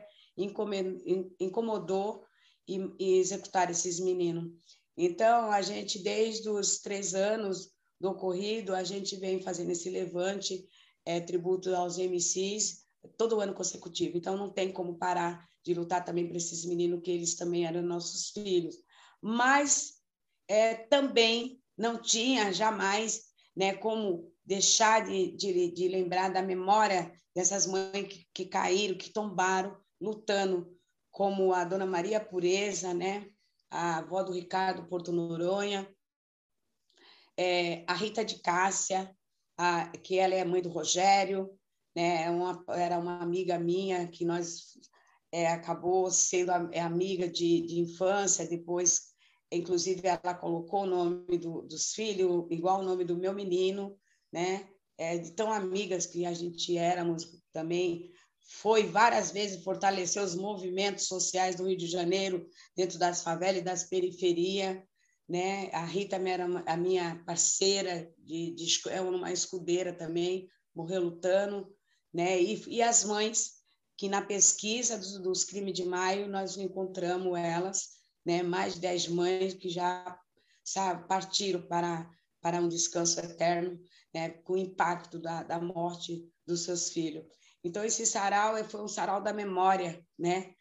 [1.40, 2.24] incomodou
[2.68, 4.52] e, e executar esses meninos.
[4.96, 10.68] Então, a gente, desde os três anos do ocorrido, a gente vem fazendo esse levante,
[11.08, 12.86] é, tributo aos MCs,
[13.18, 14.18] todo ano consecutivo.
[14.18, 17.82] Então, não tem como parar de lutar também para esses meninos, que eles também eram
[17.82, 18.76] nossos filhos.
[19.22, 20.02] Mas
[20.50, 27.66] é, também não tinha jamais né, como deixar de, de, de lembrar da memória dessas
[27.66, 30.78] mães que, que caíram, que tombaram, lutando,
[31.10, 33.30] como a Dona Maria Pureza, né,
[33.72, 35.90] a avó do Ricardo Porto Noronha,
[37.38, 39.17] é, a Rita de Cássia,
[39.58, 41.50] a, que ela é mãe do Rogério,
[41.96, 44.78] né, é uma, era uma amiga minha que nós
[45.32, 49.16] é, acabou sendo a, é amiga de, de infância, depois
[49.52, 53.98] inclusive ela colocou o nome do, dos filhos igual o nome do meu menino,
[54.32, 54.68] né?
[54.98, 58.12] É, de tão amigas que a gente éramos também,
[58.48, 63.64] foi várias vezes fortalecer os movimentos sociais do Rio de Janeiro, dentro das favelas e
[63.64, 64.82] das periferias,
[65.28, 65.70] né?
[65.74, 71.68] A Rita era a minha parceira, de, de, é uma escudeira também, morreu lutando,
[72.14, 72.42] né?
[72.42, 73.58] E, e as mães,
[73.98, 78.44] que na pesquisa dos, dos crimes de maio, nós encontramos elas, né?
[78.44, 80.20] mais de dez mães que já
[80.64, 82.10] sabe, partiram para,
[82.42, 83.80] para um descanso eterno,
[84.14, 84.30] né?
[84.30, 87.26] com o impacto da, da morte dos seus filhos.
[87.64, 90.54] Então, esse sarau foi um sarau da memória, né?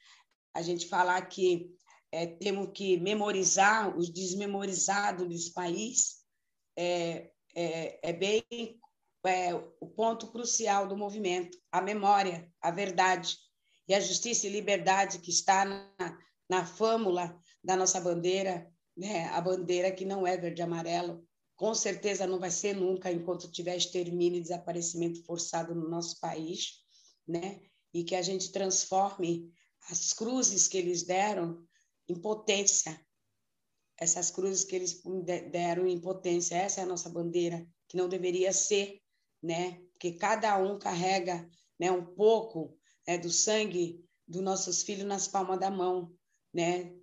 [0.55, 1.71] A gente falar que
[2.17, 6.23] é, temos que memorizar os desmemorizados desse país
[6.75, 8.43] é, é, é bem
[9.27, 13.37] é, o ponto crucial do movimento, a memória, a verdade
[13.87, 19.27] e a justiça e liberdade que está na, na fâmula da nossa bandeira, né?
[19.27, 21.23] a bandeira que não é verde e amarelo,
[21.55, 26.77] com certeza não vai ser nunca enquanto tiver extermínio e desaparecimento forçado no nosso país,
[27.29, 27.61] né?
[27.93, 29.51] E que a gente transforme
[29.91, 31.66] as cruzes que eles deram
[32.09, 33.01] em potência,
[33.99, 35.03] essas cruzes que eles
[35.51, 39.01] deram em potência, essa é a nossa bandeira, que não deveria ser,
[39.43, 39.81] né?
[39.93, 41.49] Porque cada um carrega,
[41.79, 46.13] né, um pouco né, do sangue dos nossos filhos nas palmas da mão,
[46.53, 46.97] né?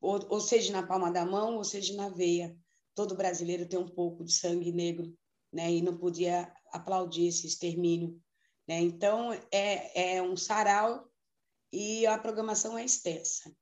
[0.00, 2.56] ou, ou seja na palma da mão, ou seja na veia.
[2.94, 5.14] Todo brasileiro tem um pouco de sangue negro,
[5.52, 5.70] né?
[5.70, 8.20] E não podia aplaudir esse extermínio,
[8.66, 8.80] né?
[8.80, 11.06] Então é, é um sarau
[11.72, 13.54] e a programação é extensa,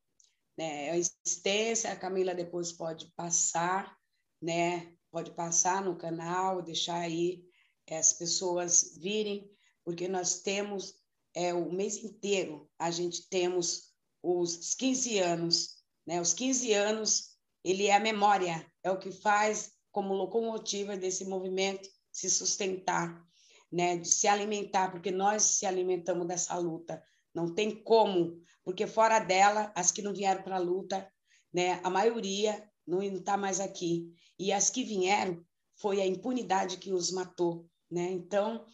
[0.58, 0.88] né?
[0.88, 1.90] É extensa.
[1.92, 3.96] A Camila depois pode passar,
[4.42, 4.92] né?
[5.10, 7.44] Pode passar no canal, deixar aí
[7.90, 9.50] as pessoas virem,
[9.84, 10.96] porque nós temos
[11.34, 15.78] é, o mês inteiro, a gente temos os 15 anos
[16.08, 16.22] né?
[16.22, 21.86] Os 15 anos, ele é a memória, é o que faz como locomotiva desse movimento
[22.10, 23.22] se sustentar,
[23.70, 23.98] né?
[23.98, 27.04] de se alimentar, porque nós se alimentamos dessa luta.
[27.34, 31.10] Não tem como, porque fora dela, as que não vieram para a luta,
[31.50, 31.80] né?
[31.82, 34.12] a maioria não está mais aqui.
[34.38, 35.42] E as que vieram,
[35.76, 37.66] foi a impunidade que os matou.
[37.90, 38.10] Né?
[38.10, 38.66] Então,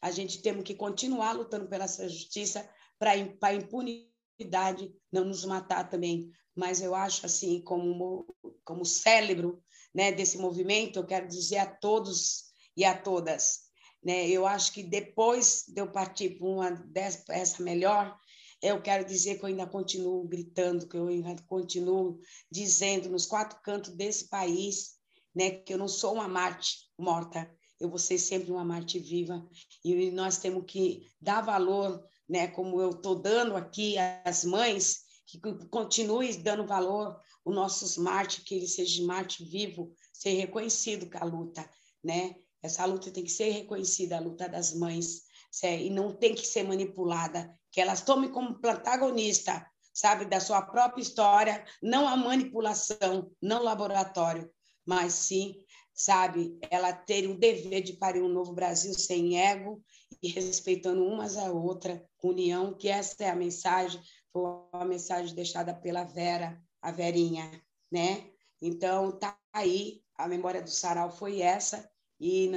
[0.00, 2.70] a gente temos que continuar lutando pela essa justiça
[3.00, 8.24] para a impunidade não nos matar também, mas eu acho assim, como,
[8.64, 9.60] como cérebro
[9.92, 12.44] né, desse movimento, eu quero dizer a todos
[12.76, 13.62] e a todas,
[14.04, 18.16] né, eu acho que depois de eu partir para uma dessa essa melhor,
[18.62, 23.60] eu quero dizer que eu ainda continuo gritando, que eu ainda continuo dizendo nos quatro
[23.60, 24.92] cantos desse país,
[25.34, 29.44] né, que eu não sou uma Marte morta, eu vou ser sempre uma Marte viva,
[29.84, 35.40] e nós temos que dar valor, né, como eu estou dando aqui às mães, que
[35.68, 41.24] continue dando valor os nossos Marte, que ele seja Marte vivo, ser reconhecido com a
[41.24, 41.68] luta,
[42.04, 42.36] né?
[42.62, 45.22] Essa luta tem que ser reconhecida, a luta das mães,
[45.64, 51.02] e não tem que ser manipulada, que elas tomem como protagonista, sabe, da sua própria
[51.02, 54.48] história, não a manipulação, não laboratório,
[54.86, 55.56] mas sim,
[55.92, 59.82] sabe, ela ter o dever de parir um novo Brasil sem ego
[60.22, 64.00] e respeitando umas a outra, união, que essa é a mensagem
[64.32, 64.42] foi
[64.72, 67.50] uma mensagem deixada pela Vera, a Verinha,
[67.90, 68.30] né?
[68.60, 72.50] Então, tá aí, a memória do sarau foi essa, e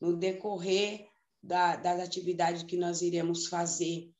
[0.00, 1.06] no decorrer
[1.42, 4.10] da, das atividades que nós iremos fazer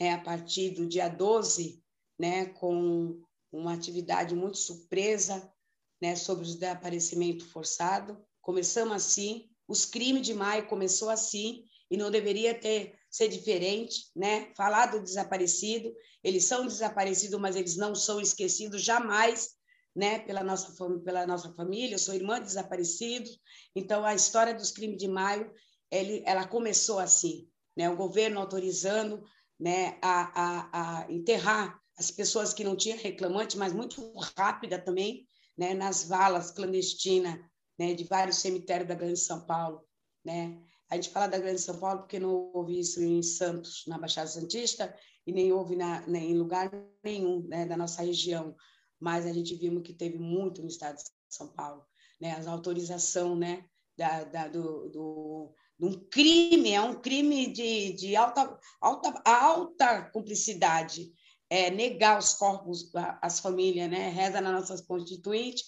[0.00, 1.82] né, a partir do dia 12,
[2.18, 3.20] né, com
[3.52, 5.52] uma atividade muito surpresa
[6.00, 12.10] né, sobre o desaparecimento forçado, Começamos assim, os crimes de maio começou assim e não
[12.10, 14.52] deveria ter ser diferente, né?
[14.56, 15.92] Falar do desaparecido,
[16.22, 19.50] eles são desaparecidos, mas eles não são esquecidos jamais,
[19.94, 20.20] né?
[20.20, 20.72] Pela nossa
[21.04, 23.38] pela nossa família, eu sou irmã de desaparecidos,
[23.74, 25.52] então a história dos crimes de maio,
[25.90, 27.90] ele, ela começou assim, né?
[27.90, 29.22] O governo autorizando,
[29.60, 29.98] né?
[30.00, 35.74] A, a, a enterrar as pessoas que não tinham reclamante, mas muito rápida também, né?
[35.74, 37.38] Nas valas clandestinas,
[37.78, 37.94] né?
[37.94, 39.84] De vários cemitérios da Grande São Paulo,
[40.24, 40.58] né?
[40.88, 44.26] A gente fala da Grande São Paulo porque não houve isso em Santos, na Baixada
[44.26, 44.92] Santista,
[45.24, 46.68] e nem houve na, nem em lugar
[47.04, 48.56] nenhum né, da nossa região.
[48.98, 51.84] Mas a gente viu que teve muito no estado de São Paulo.
[52.20, 52.32] Né?
[52.32, 53.64] A autorização né,
[53.96, 61.12] da, da, do, do, um crime, é um crime de, de alta, alta, alta cumplicidade.
[61.48, 64.08] É, negar os corpos, as famílias, né?
[64.10, 65.64] reza na nossa Constituinte,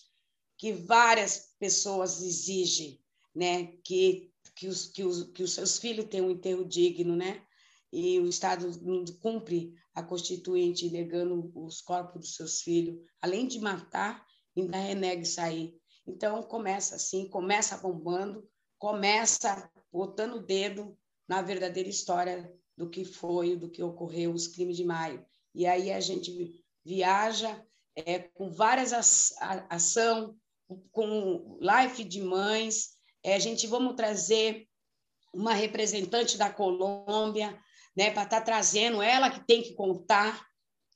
[0.57, 3.01] que várias pessoas exigem
[3.35, 3.67] né?
[3.85, 7.43] que que os, que os, que os seus filhos tenham um enterro digno, né?
[7.93, 13.61] E o Estado não cumpre a Constituinte negando os corpos dos seus filhos, além de
[13.61, 15.75] matar, ainda renega isso aí.
[16.07, 18.49] Então, começa assim, começa bombando,
[18.79, 20.97] começa botando o dedo
[21.29, 25.25] na verdadeira história do que foi, do que ocorreu, os crimes de maio.
[25.55, 27.63] E aí a gente viaja
[27.95, 28.93] é, com várias
[29.69, 30.35] ação,
[30.91, 34.67] com life de mães, é, a gente vamos trazer
[35.33, 37.59] uma representante da Colômbia,
[37.97, 40.47] né, para estar tá trazendo ela que tem que contar,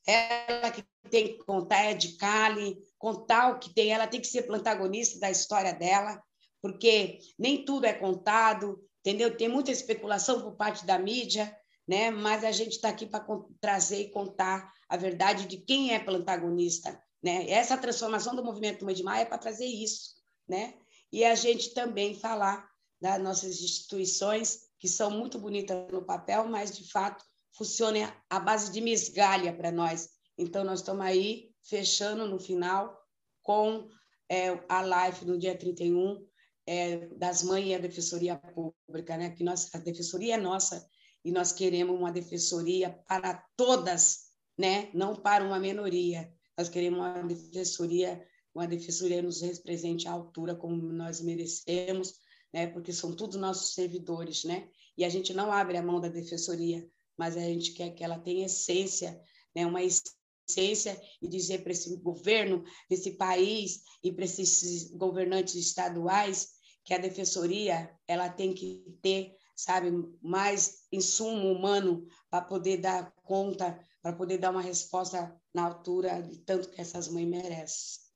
[0.07, 4.27] ela que tem que contar é de Cali, contar o que tem, ela tem que
[4.27, 6.21] ser protagonista da história dela,
[6.69, 9.37] porque nem tudo é contado, entendeu?
[9.37, 11.55] Tem muita especulação por parte da mídia,
[11.87, 12.11] né?
[12.11, 13.25] Mas a gente está aqui para
[13.61, 17.49] trazer e contar a verdade de quem é protagonista, né?
[17.51, 20.17] Essa transformação do movimento Mãe de Maia é para trazer isso,
[20.49, 20.75] né?
[21.13, 22.69] e a gente também falar
[23.01, 28.73] das nossas instituições, que são muito bonitas no papel, mas de fato funcionam à base
[28.73, 30.11] de misgalha para nós.
[30.37, 32.99] Então, nós estamos aí fechando no final
[33.43, 33.89] com
[34.29, 36.27] é, a live no dia 31
[36.67, 39.31] é, das mães e a Defensoria Pública, né?
[39.31, 40.87] que nós, a Defensoria é nossa
[41.25, 44.91] e nós queremos uma Defensoria para todas, né?
[44.93, 46.33] não para uma minoria.
[46.57, 52.15] Nós queremos uma Defensoria uma defensoria nos represente à altura como nós merecemos,
[52.53, 52.67] né?
[52.67, 54.71] Porque são todos nossos servidores, né?
[54.97, 56.89] E a gente não abre a mão da defensoria,
[57.19, 59.21] mas a gente quer que ela tenha essência,
[59.55, 59.67] né?
[59.67, 66.56] Uma essência e dizer para esse governo desse país e para esses governantes estaduais
[66.87, 69.91] que a defensoria ela tem que ter, sabe,
[70.23, 76.39] mais insumo humano para poder dar conta, para poder dar uma resposta na altura de
[76.39, 78.07] tanto que essas mães merecem.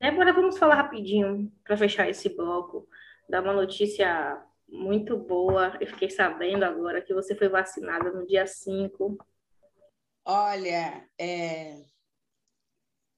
[0.00, 2.88] Agora vamos falar rapidinho para fechar esse bloco,
[3.28, 5.76] dar uma notícia muito boa.
[5.78, 9.18] Eu fiquei sabendo agora que você foi vacinada no dia 5.
[10.24, 11.84] Olha, é...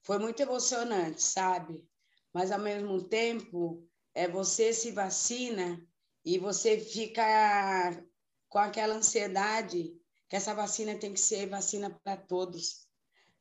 [0.03, 1.87] foi muito emocionante, sabe?
[2.33, 3.87] Mas ao mesmo tempo,
[4.17, 5.79] é você se vacina
[6.25, 8.03] e você fica
[8.49, 9.95] com aquela ansiedade
[10.27, 12.87] que essa vacina tem que ser vacina para todos.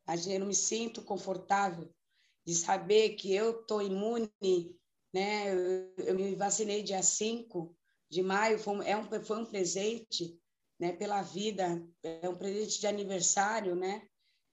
[0.06, 1.90] A gente não me sinto confortável
[2.44, 4.30] de saber que eu estou imune,
[5.14, 5.50] né?
[5.50, 7.74] Eu, eu, me vacinei dia 5
[8.10, 10.38] de maio, foi, é um, foi um presente
[10.78, 14.06] né, pela vida, é um presente de aniversário, né?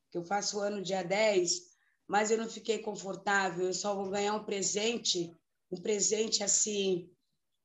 [0.09, 1.63] Que eu faço o ano dia 10,
[2.07, 5.35] mas eu não fiquei confortável, eu só vou ganhar um presente,
[5.73, 7.09] um presente assim,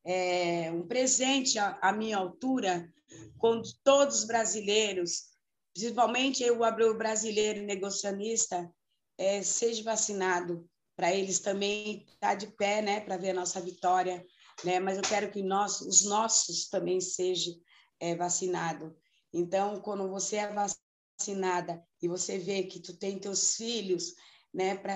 [0.04, 2.90] é, um presente à, à minha altura,
[3.36, 5.26] com todos os brasileiros,
[5.74, 8.70] principalmente eu, o brasileiro negocianista,
[9.18, 13.60] é, seja vacinado, para eles também estar tá de pé, né, para ver a nossa
[13.60, 14.24] vitória,
[14.64, 14.80] né?
[14.80, 17.54] Mas eu quero que nós, os nossos também sejam
[18.00, 18.92] é, vacinados.
[19.32, 24.14] Então, quando você é vacinada e você vê que tu tem teus filhos,
[24.52, 24.94] né, para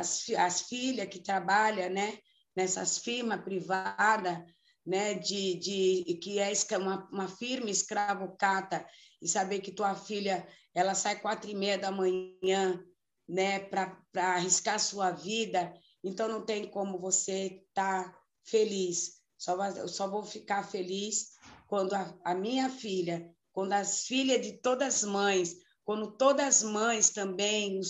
[0.00, 2.18] as, as filhas que trabalham, né,
[2.54, 4.38] nessas firmas privadas,
[4.86, 8.86] né, de, de que é uma, uma firma escravocata
[9.20, 12.84] e saber que tua filha ela sai quatro e meia da manhã
[13.28, 19.22] né, para arriscar sua vida, então não tem como você estar tá feliz.
[19.38, 21.32] Só, eu só vou ficar feliz
[21.66, 26.62] quando a, a minha filha, quando as filhas de todas as mães, quando todas as
[26.62, 27.80] mães também,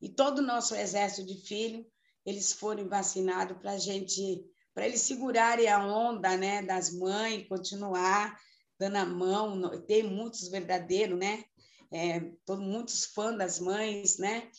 [0.00, 1.84] e todo o nosso exército de filhos,
[2.24, 8.38] eles forem vacinados para gente, para eles segurarem a onda né, das mães, continuar
[8.78, 9.80] dando a mão.
[9.86, 11.44] Tem muitos verdadeiros, né?
[11.92, 12.20] É,
[12.56, 14.50] muitos fãs das mães, né?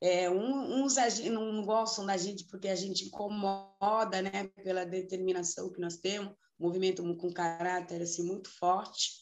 [0.00, 0.96] É, uns
[1.30, 7.02] não gostam da gente porque a gente incomoda, né, pela determinação que nós temos, movimento
[7.16, 9.12] com caráter assim muito forte,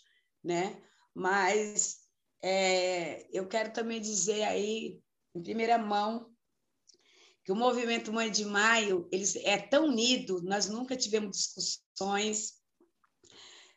[0.43, 0.83] né?
[1.15, 2.01] Mas
[2.43, 5.01] é, eu quero também dizer aí,
[5.35, 6.32] em primeira mão,
[7.45, 12.55] que o movimento Mãe de Maio ele é tão unido, nós nunca tivemos discussões,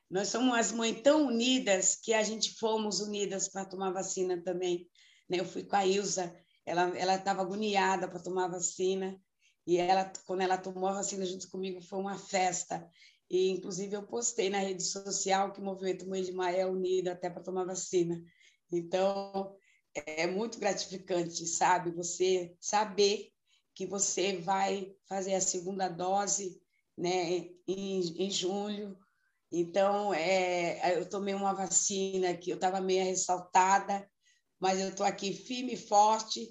[0.09, 4.87] nós somos as mães tão unidas que a gente fomos unidas para tomar vacina também.
[5.27, 5.39] Né?
[5.39, 6.33] Eu fui com a Ilza,
[6.65, 9.19] ela estava agoniada para tomar vacina,
[9.67, 12.87] e ela, quando ela tomou a vacina junto comigo, foi uma festa.
[13.29, 17.07] E, inclusive, eu postei na rede social que o movimento Mãe de Maio é unido
[17.07, 18.21] até para tomar vacina.
[18.71, 19.55] Então,
[19.95, 21.91] é muito gratificante, sabe?
[21.91, 23.31] Você saber
[23.75, 26.59] que você vai fazer a segunda dose
[26.97, 28.97] né, em, em julho.
[29.51, 34.09] Então, é, eu tomei uma vacina que eu estava meio ressaltada,
[34.59, 36.49] mas eu estou aqui firme e forte,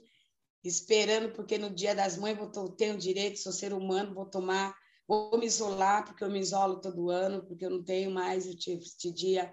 [0.63, 4.77] esperando, porque no Dia das Mães eu tenho direito, sou ser humano, vou tomar,
[5.09, 9.11] vou me isolar, porque eu me isolo todo ano, porque eu não tenho mais, este
[9.11, 9.53] dia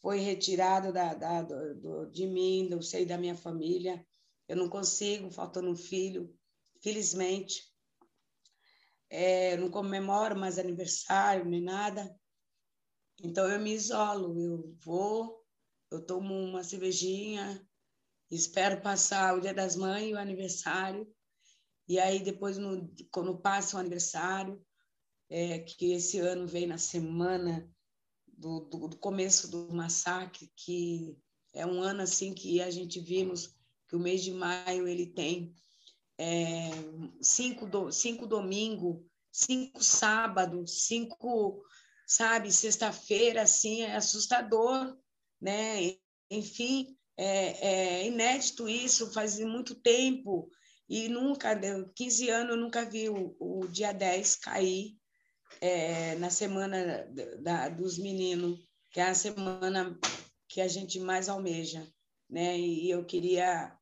[0.00, 4.04] foi retirado da, da, do, do, de mim, do seio da minha família.
[4.48, 6.34] Eu não consigo, faltando um filho,
[6.82, 7.70] felizmente.
[9.08, 12.14] É, não comemoro mais aniversário nem nada.
[13.22, 15.44] Então eu me isolo, eu vou,
[15.90, 17.64] eu tomo uma cervejinha,
[18.30, 21.06] espero passar o Dia das Mães e o aniversário.
[21.86, 24.64] E aí depois, no, quando passa o aniversário,
[25.28, 27.70] é, que esse ano vem na semana
[28.26, 31.16] do, do, do, começo do massacre, que
[31.54, 33.54] é um ano assim que a gente vimos
[33.88, 35.54] que o mês de maio ele tem
[36.22, 36.70] é,
[37.20, 41.64] cinco, do, cinco domingo, cinco sábado, cinco,
[42.06, 44.96] sabe, sexta-feira, assim, é assustador,
[45.40, 45.96] né?
[46.30, 50.48] Enfim, é, é inédito isso, faz muito tempo,
[50.88, 51.58] e nunca,
[51.94, 54.96] 15 anos, eu nunca vi o, o dia 10 cair
[55.60, 57.08] é, na semana
[57.40, 58.60] da, dos meninos,
[58.92, 59.98] que é a semana
[60.46, 61.84] que a gente mais almeja,
[62.30, 62.58] né?
[62.58, 63.76] E eu queria,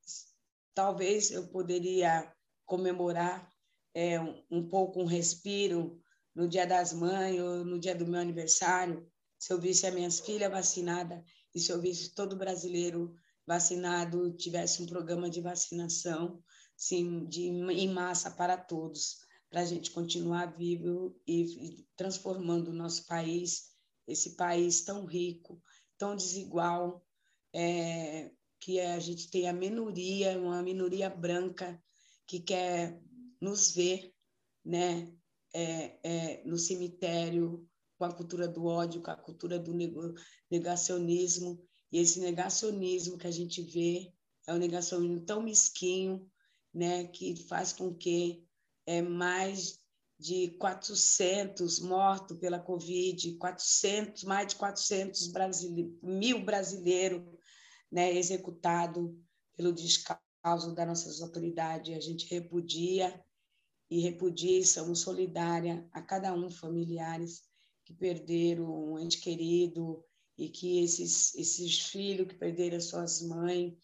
[0.81, 2.33] talvez eu poderia
[2.65, 3.47] comemorar
[3.95, 4.19] é,
[4.51, 6.01] um, pouco um respiro
[6.35, 9.07] no Dia das Mães ou no dia do meu aniversário,
[9.39, 11.23] se eu visse as minhas filhas vacinadas
[11.55, 13.15] e se eu visse todo brasileiro
[13.47, 16.43] vacinado, tivesse um programa de vacinação
[16.75, 19.19] sim, de, em massa para todos
[19.51, 23.73] para a gente continuar vivo e, e transformando o nosso país,
[24.07, 25.63] esse país tão rico,
[25.99, 27.05] tão desigual,
[27.53, 28.31] é,
[28.61, 31.83] que a gente tem a minoria, uma minoria branca
[32.27, 33.01] que quer
[33.41, 34.13] nos ver,
[34.65, 35.11] né,
[35.53, 37.67] é, é, no cemitério
[37.99, 39.75] com a cultura do ódio, com a cultura do
[40.51, 44.13] negacionismo, e esse negacionismo que a gente vê
[44.47, 46.31] é um negacionismo tão mesquinho,
[46.73, 48.45] né, que faz com que
[48.87, 49.79] é, mais
[50.19, 55.99] de 400 mortos pela Covid, 400, mais de 400 brasile...
[56.03, 57.23] mil brasileiros
[57.91, 59.11] né, executados
[59.57, 61.97] pelo descaso das nossas autoridades.
[61.97, 63.23] A gente repudia
[63.91, 67.43] e repudia e somos solidária a cada um familiares
[67.85, 70.05] que perderam um ente querido
[70.39, 73.75] e que esses, esses filhos que perderam suas mães,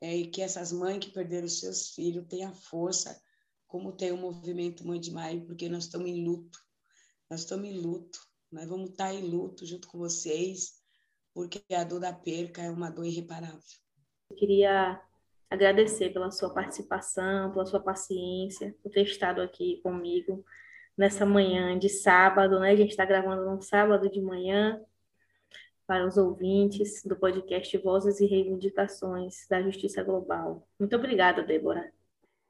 [0.00, 3.20] é, e que essas mães que perderam seus filhos tenham força
[3.66, 6.58] como tem o movimento Mãe de Maio, porque nós estamos em luto.
[7.28, 8.18] Nós estamos em luto.
[8.50, 10.77] Nós vamos estar em luto junto com vocês,
[11.38, 13.60] porque a dor da perca é uma dor irreparável.
[14.28, 15.00] Eu queria
[15.48, 20.44] agradecer pela sua participação, pela sua paciência, por ter estado aqui comigo
[20.96, 22.72] nessa manhã de sábado, né?
[22.72, 24.84] A gente está gravando no sábado de manhã
[25.86, 30.68] para os ouvintes do podcast Vozes e Reivindicações da Justiça Global.
[30.76, 31.88] Muito obrigada, Débora.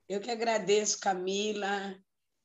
[0.08, 1.94] Eu que agradeço, Camila,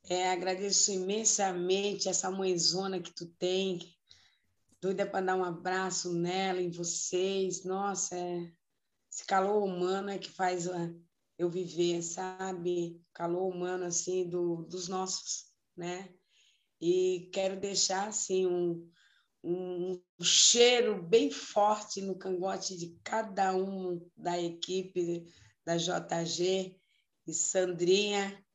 [0.10, 3.80] é, agradeço imensamente essa mãezona que tu tem,
[4.84, 7.64] doida para dar um abraço nela, em vocês.
[7.64, 8.52] Nossa, é,
[9.10, 10.68] esse calor humano é que faz
[11.38, 13.02] eu viver, sabe?
[13.14, 16.14] Calor humano, assim, do, dos nossos, né?
[16.82, 18.92] E quero deixar, assim, um,
[19.42, 25.32] um cheiro bem forte no cangote de cada um da equipe
[25.66, 26.78] da JG,
[27.26, 28.46] e Sandrinha,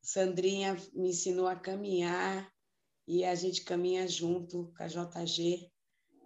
[0.00, 2.48] Sandrinha me ensinou a caminhar
[3.06, 5.70] e a gente caminha junto com a JG.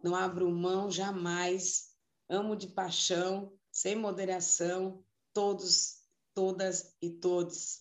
[0.02, 1.94] Não abro mão jamais.
[2.28, 6.02] Amo de paixão, sem moderação, todos,
[6.34, 7.80] todas e todos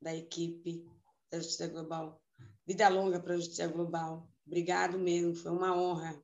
[0.00, 0.84] da equipe
[1.30, 2.20] da Justiça Global.
[2.66, 4.28] Vida longa para a Justiça Global.
[4.46, 6.20] Obrigado mesmo, foi uma honra.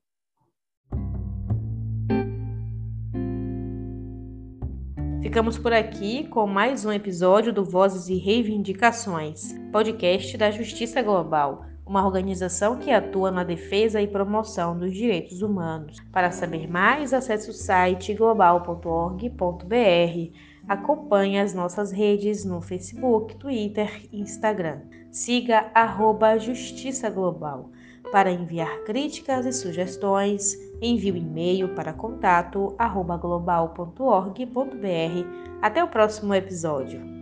[5.21, 11.65] Ficamos por aqui com mais um episódio do Vozes e Reivindicações, podcast da Justiça Global,
[11.85, 15.97] uma organização que atua na defesa e promoção dos direitos humanos.
[16.11, 19.27] Para saber mais, acesse o site global.org.br.
[20.67, 24.79] Acompanhe as nossas redes no Facebook, Twitter e Instagram.
[25.11, 27.69] Siga arroba Justiça Global.
[28.11, 32.75] Para enviar críticas e sugestões, envie o um e-mail para contato
[33.19, 33.97] global.org.br.
[35.61, 37.12] Até o próximo episódio.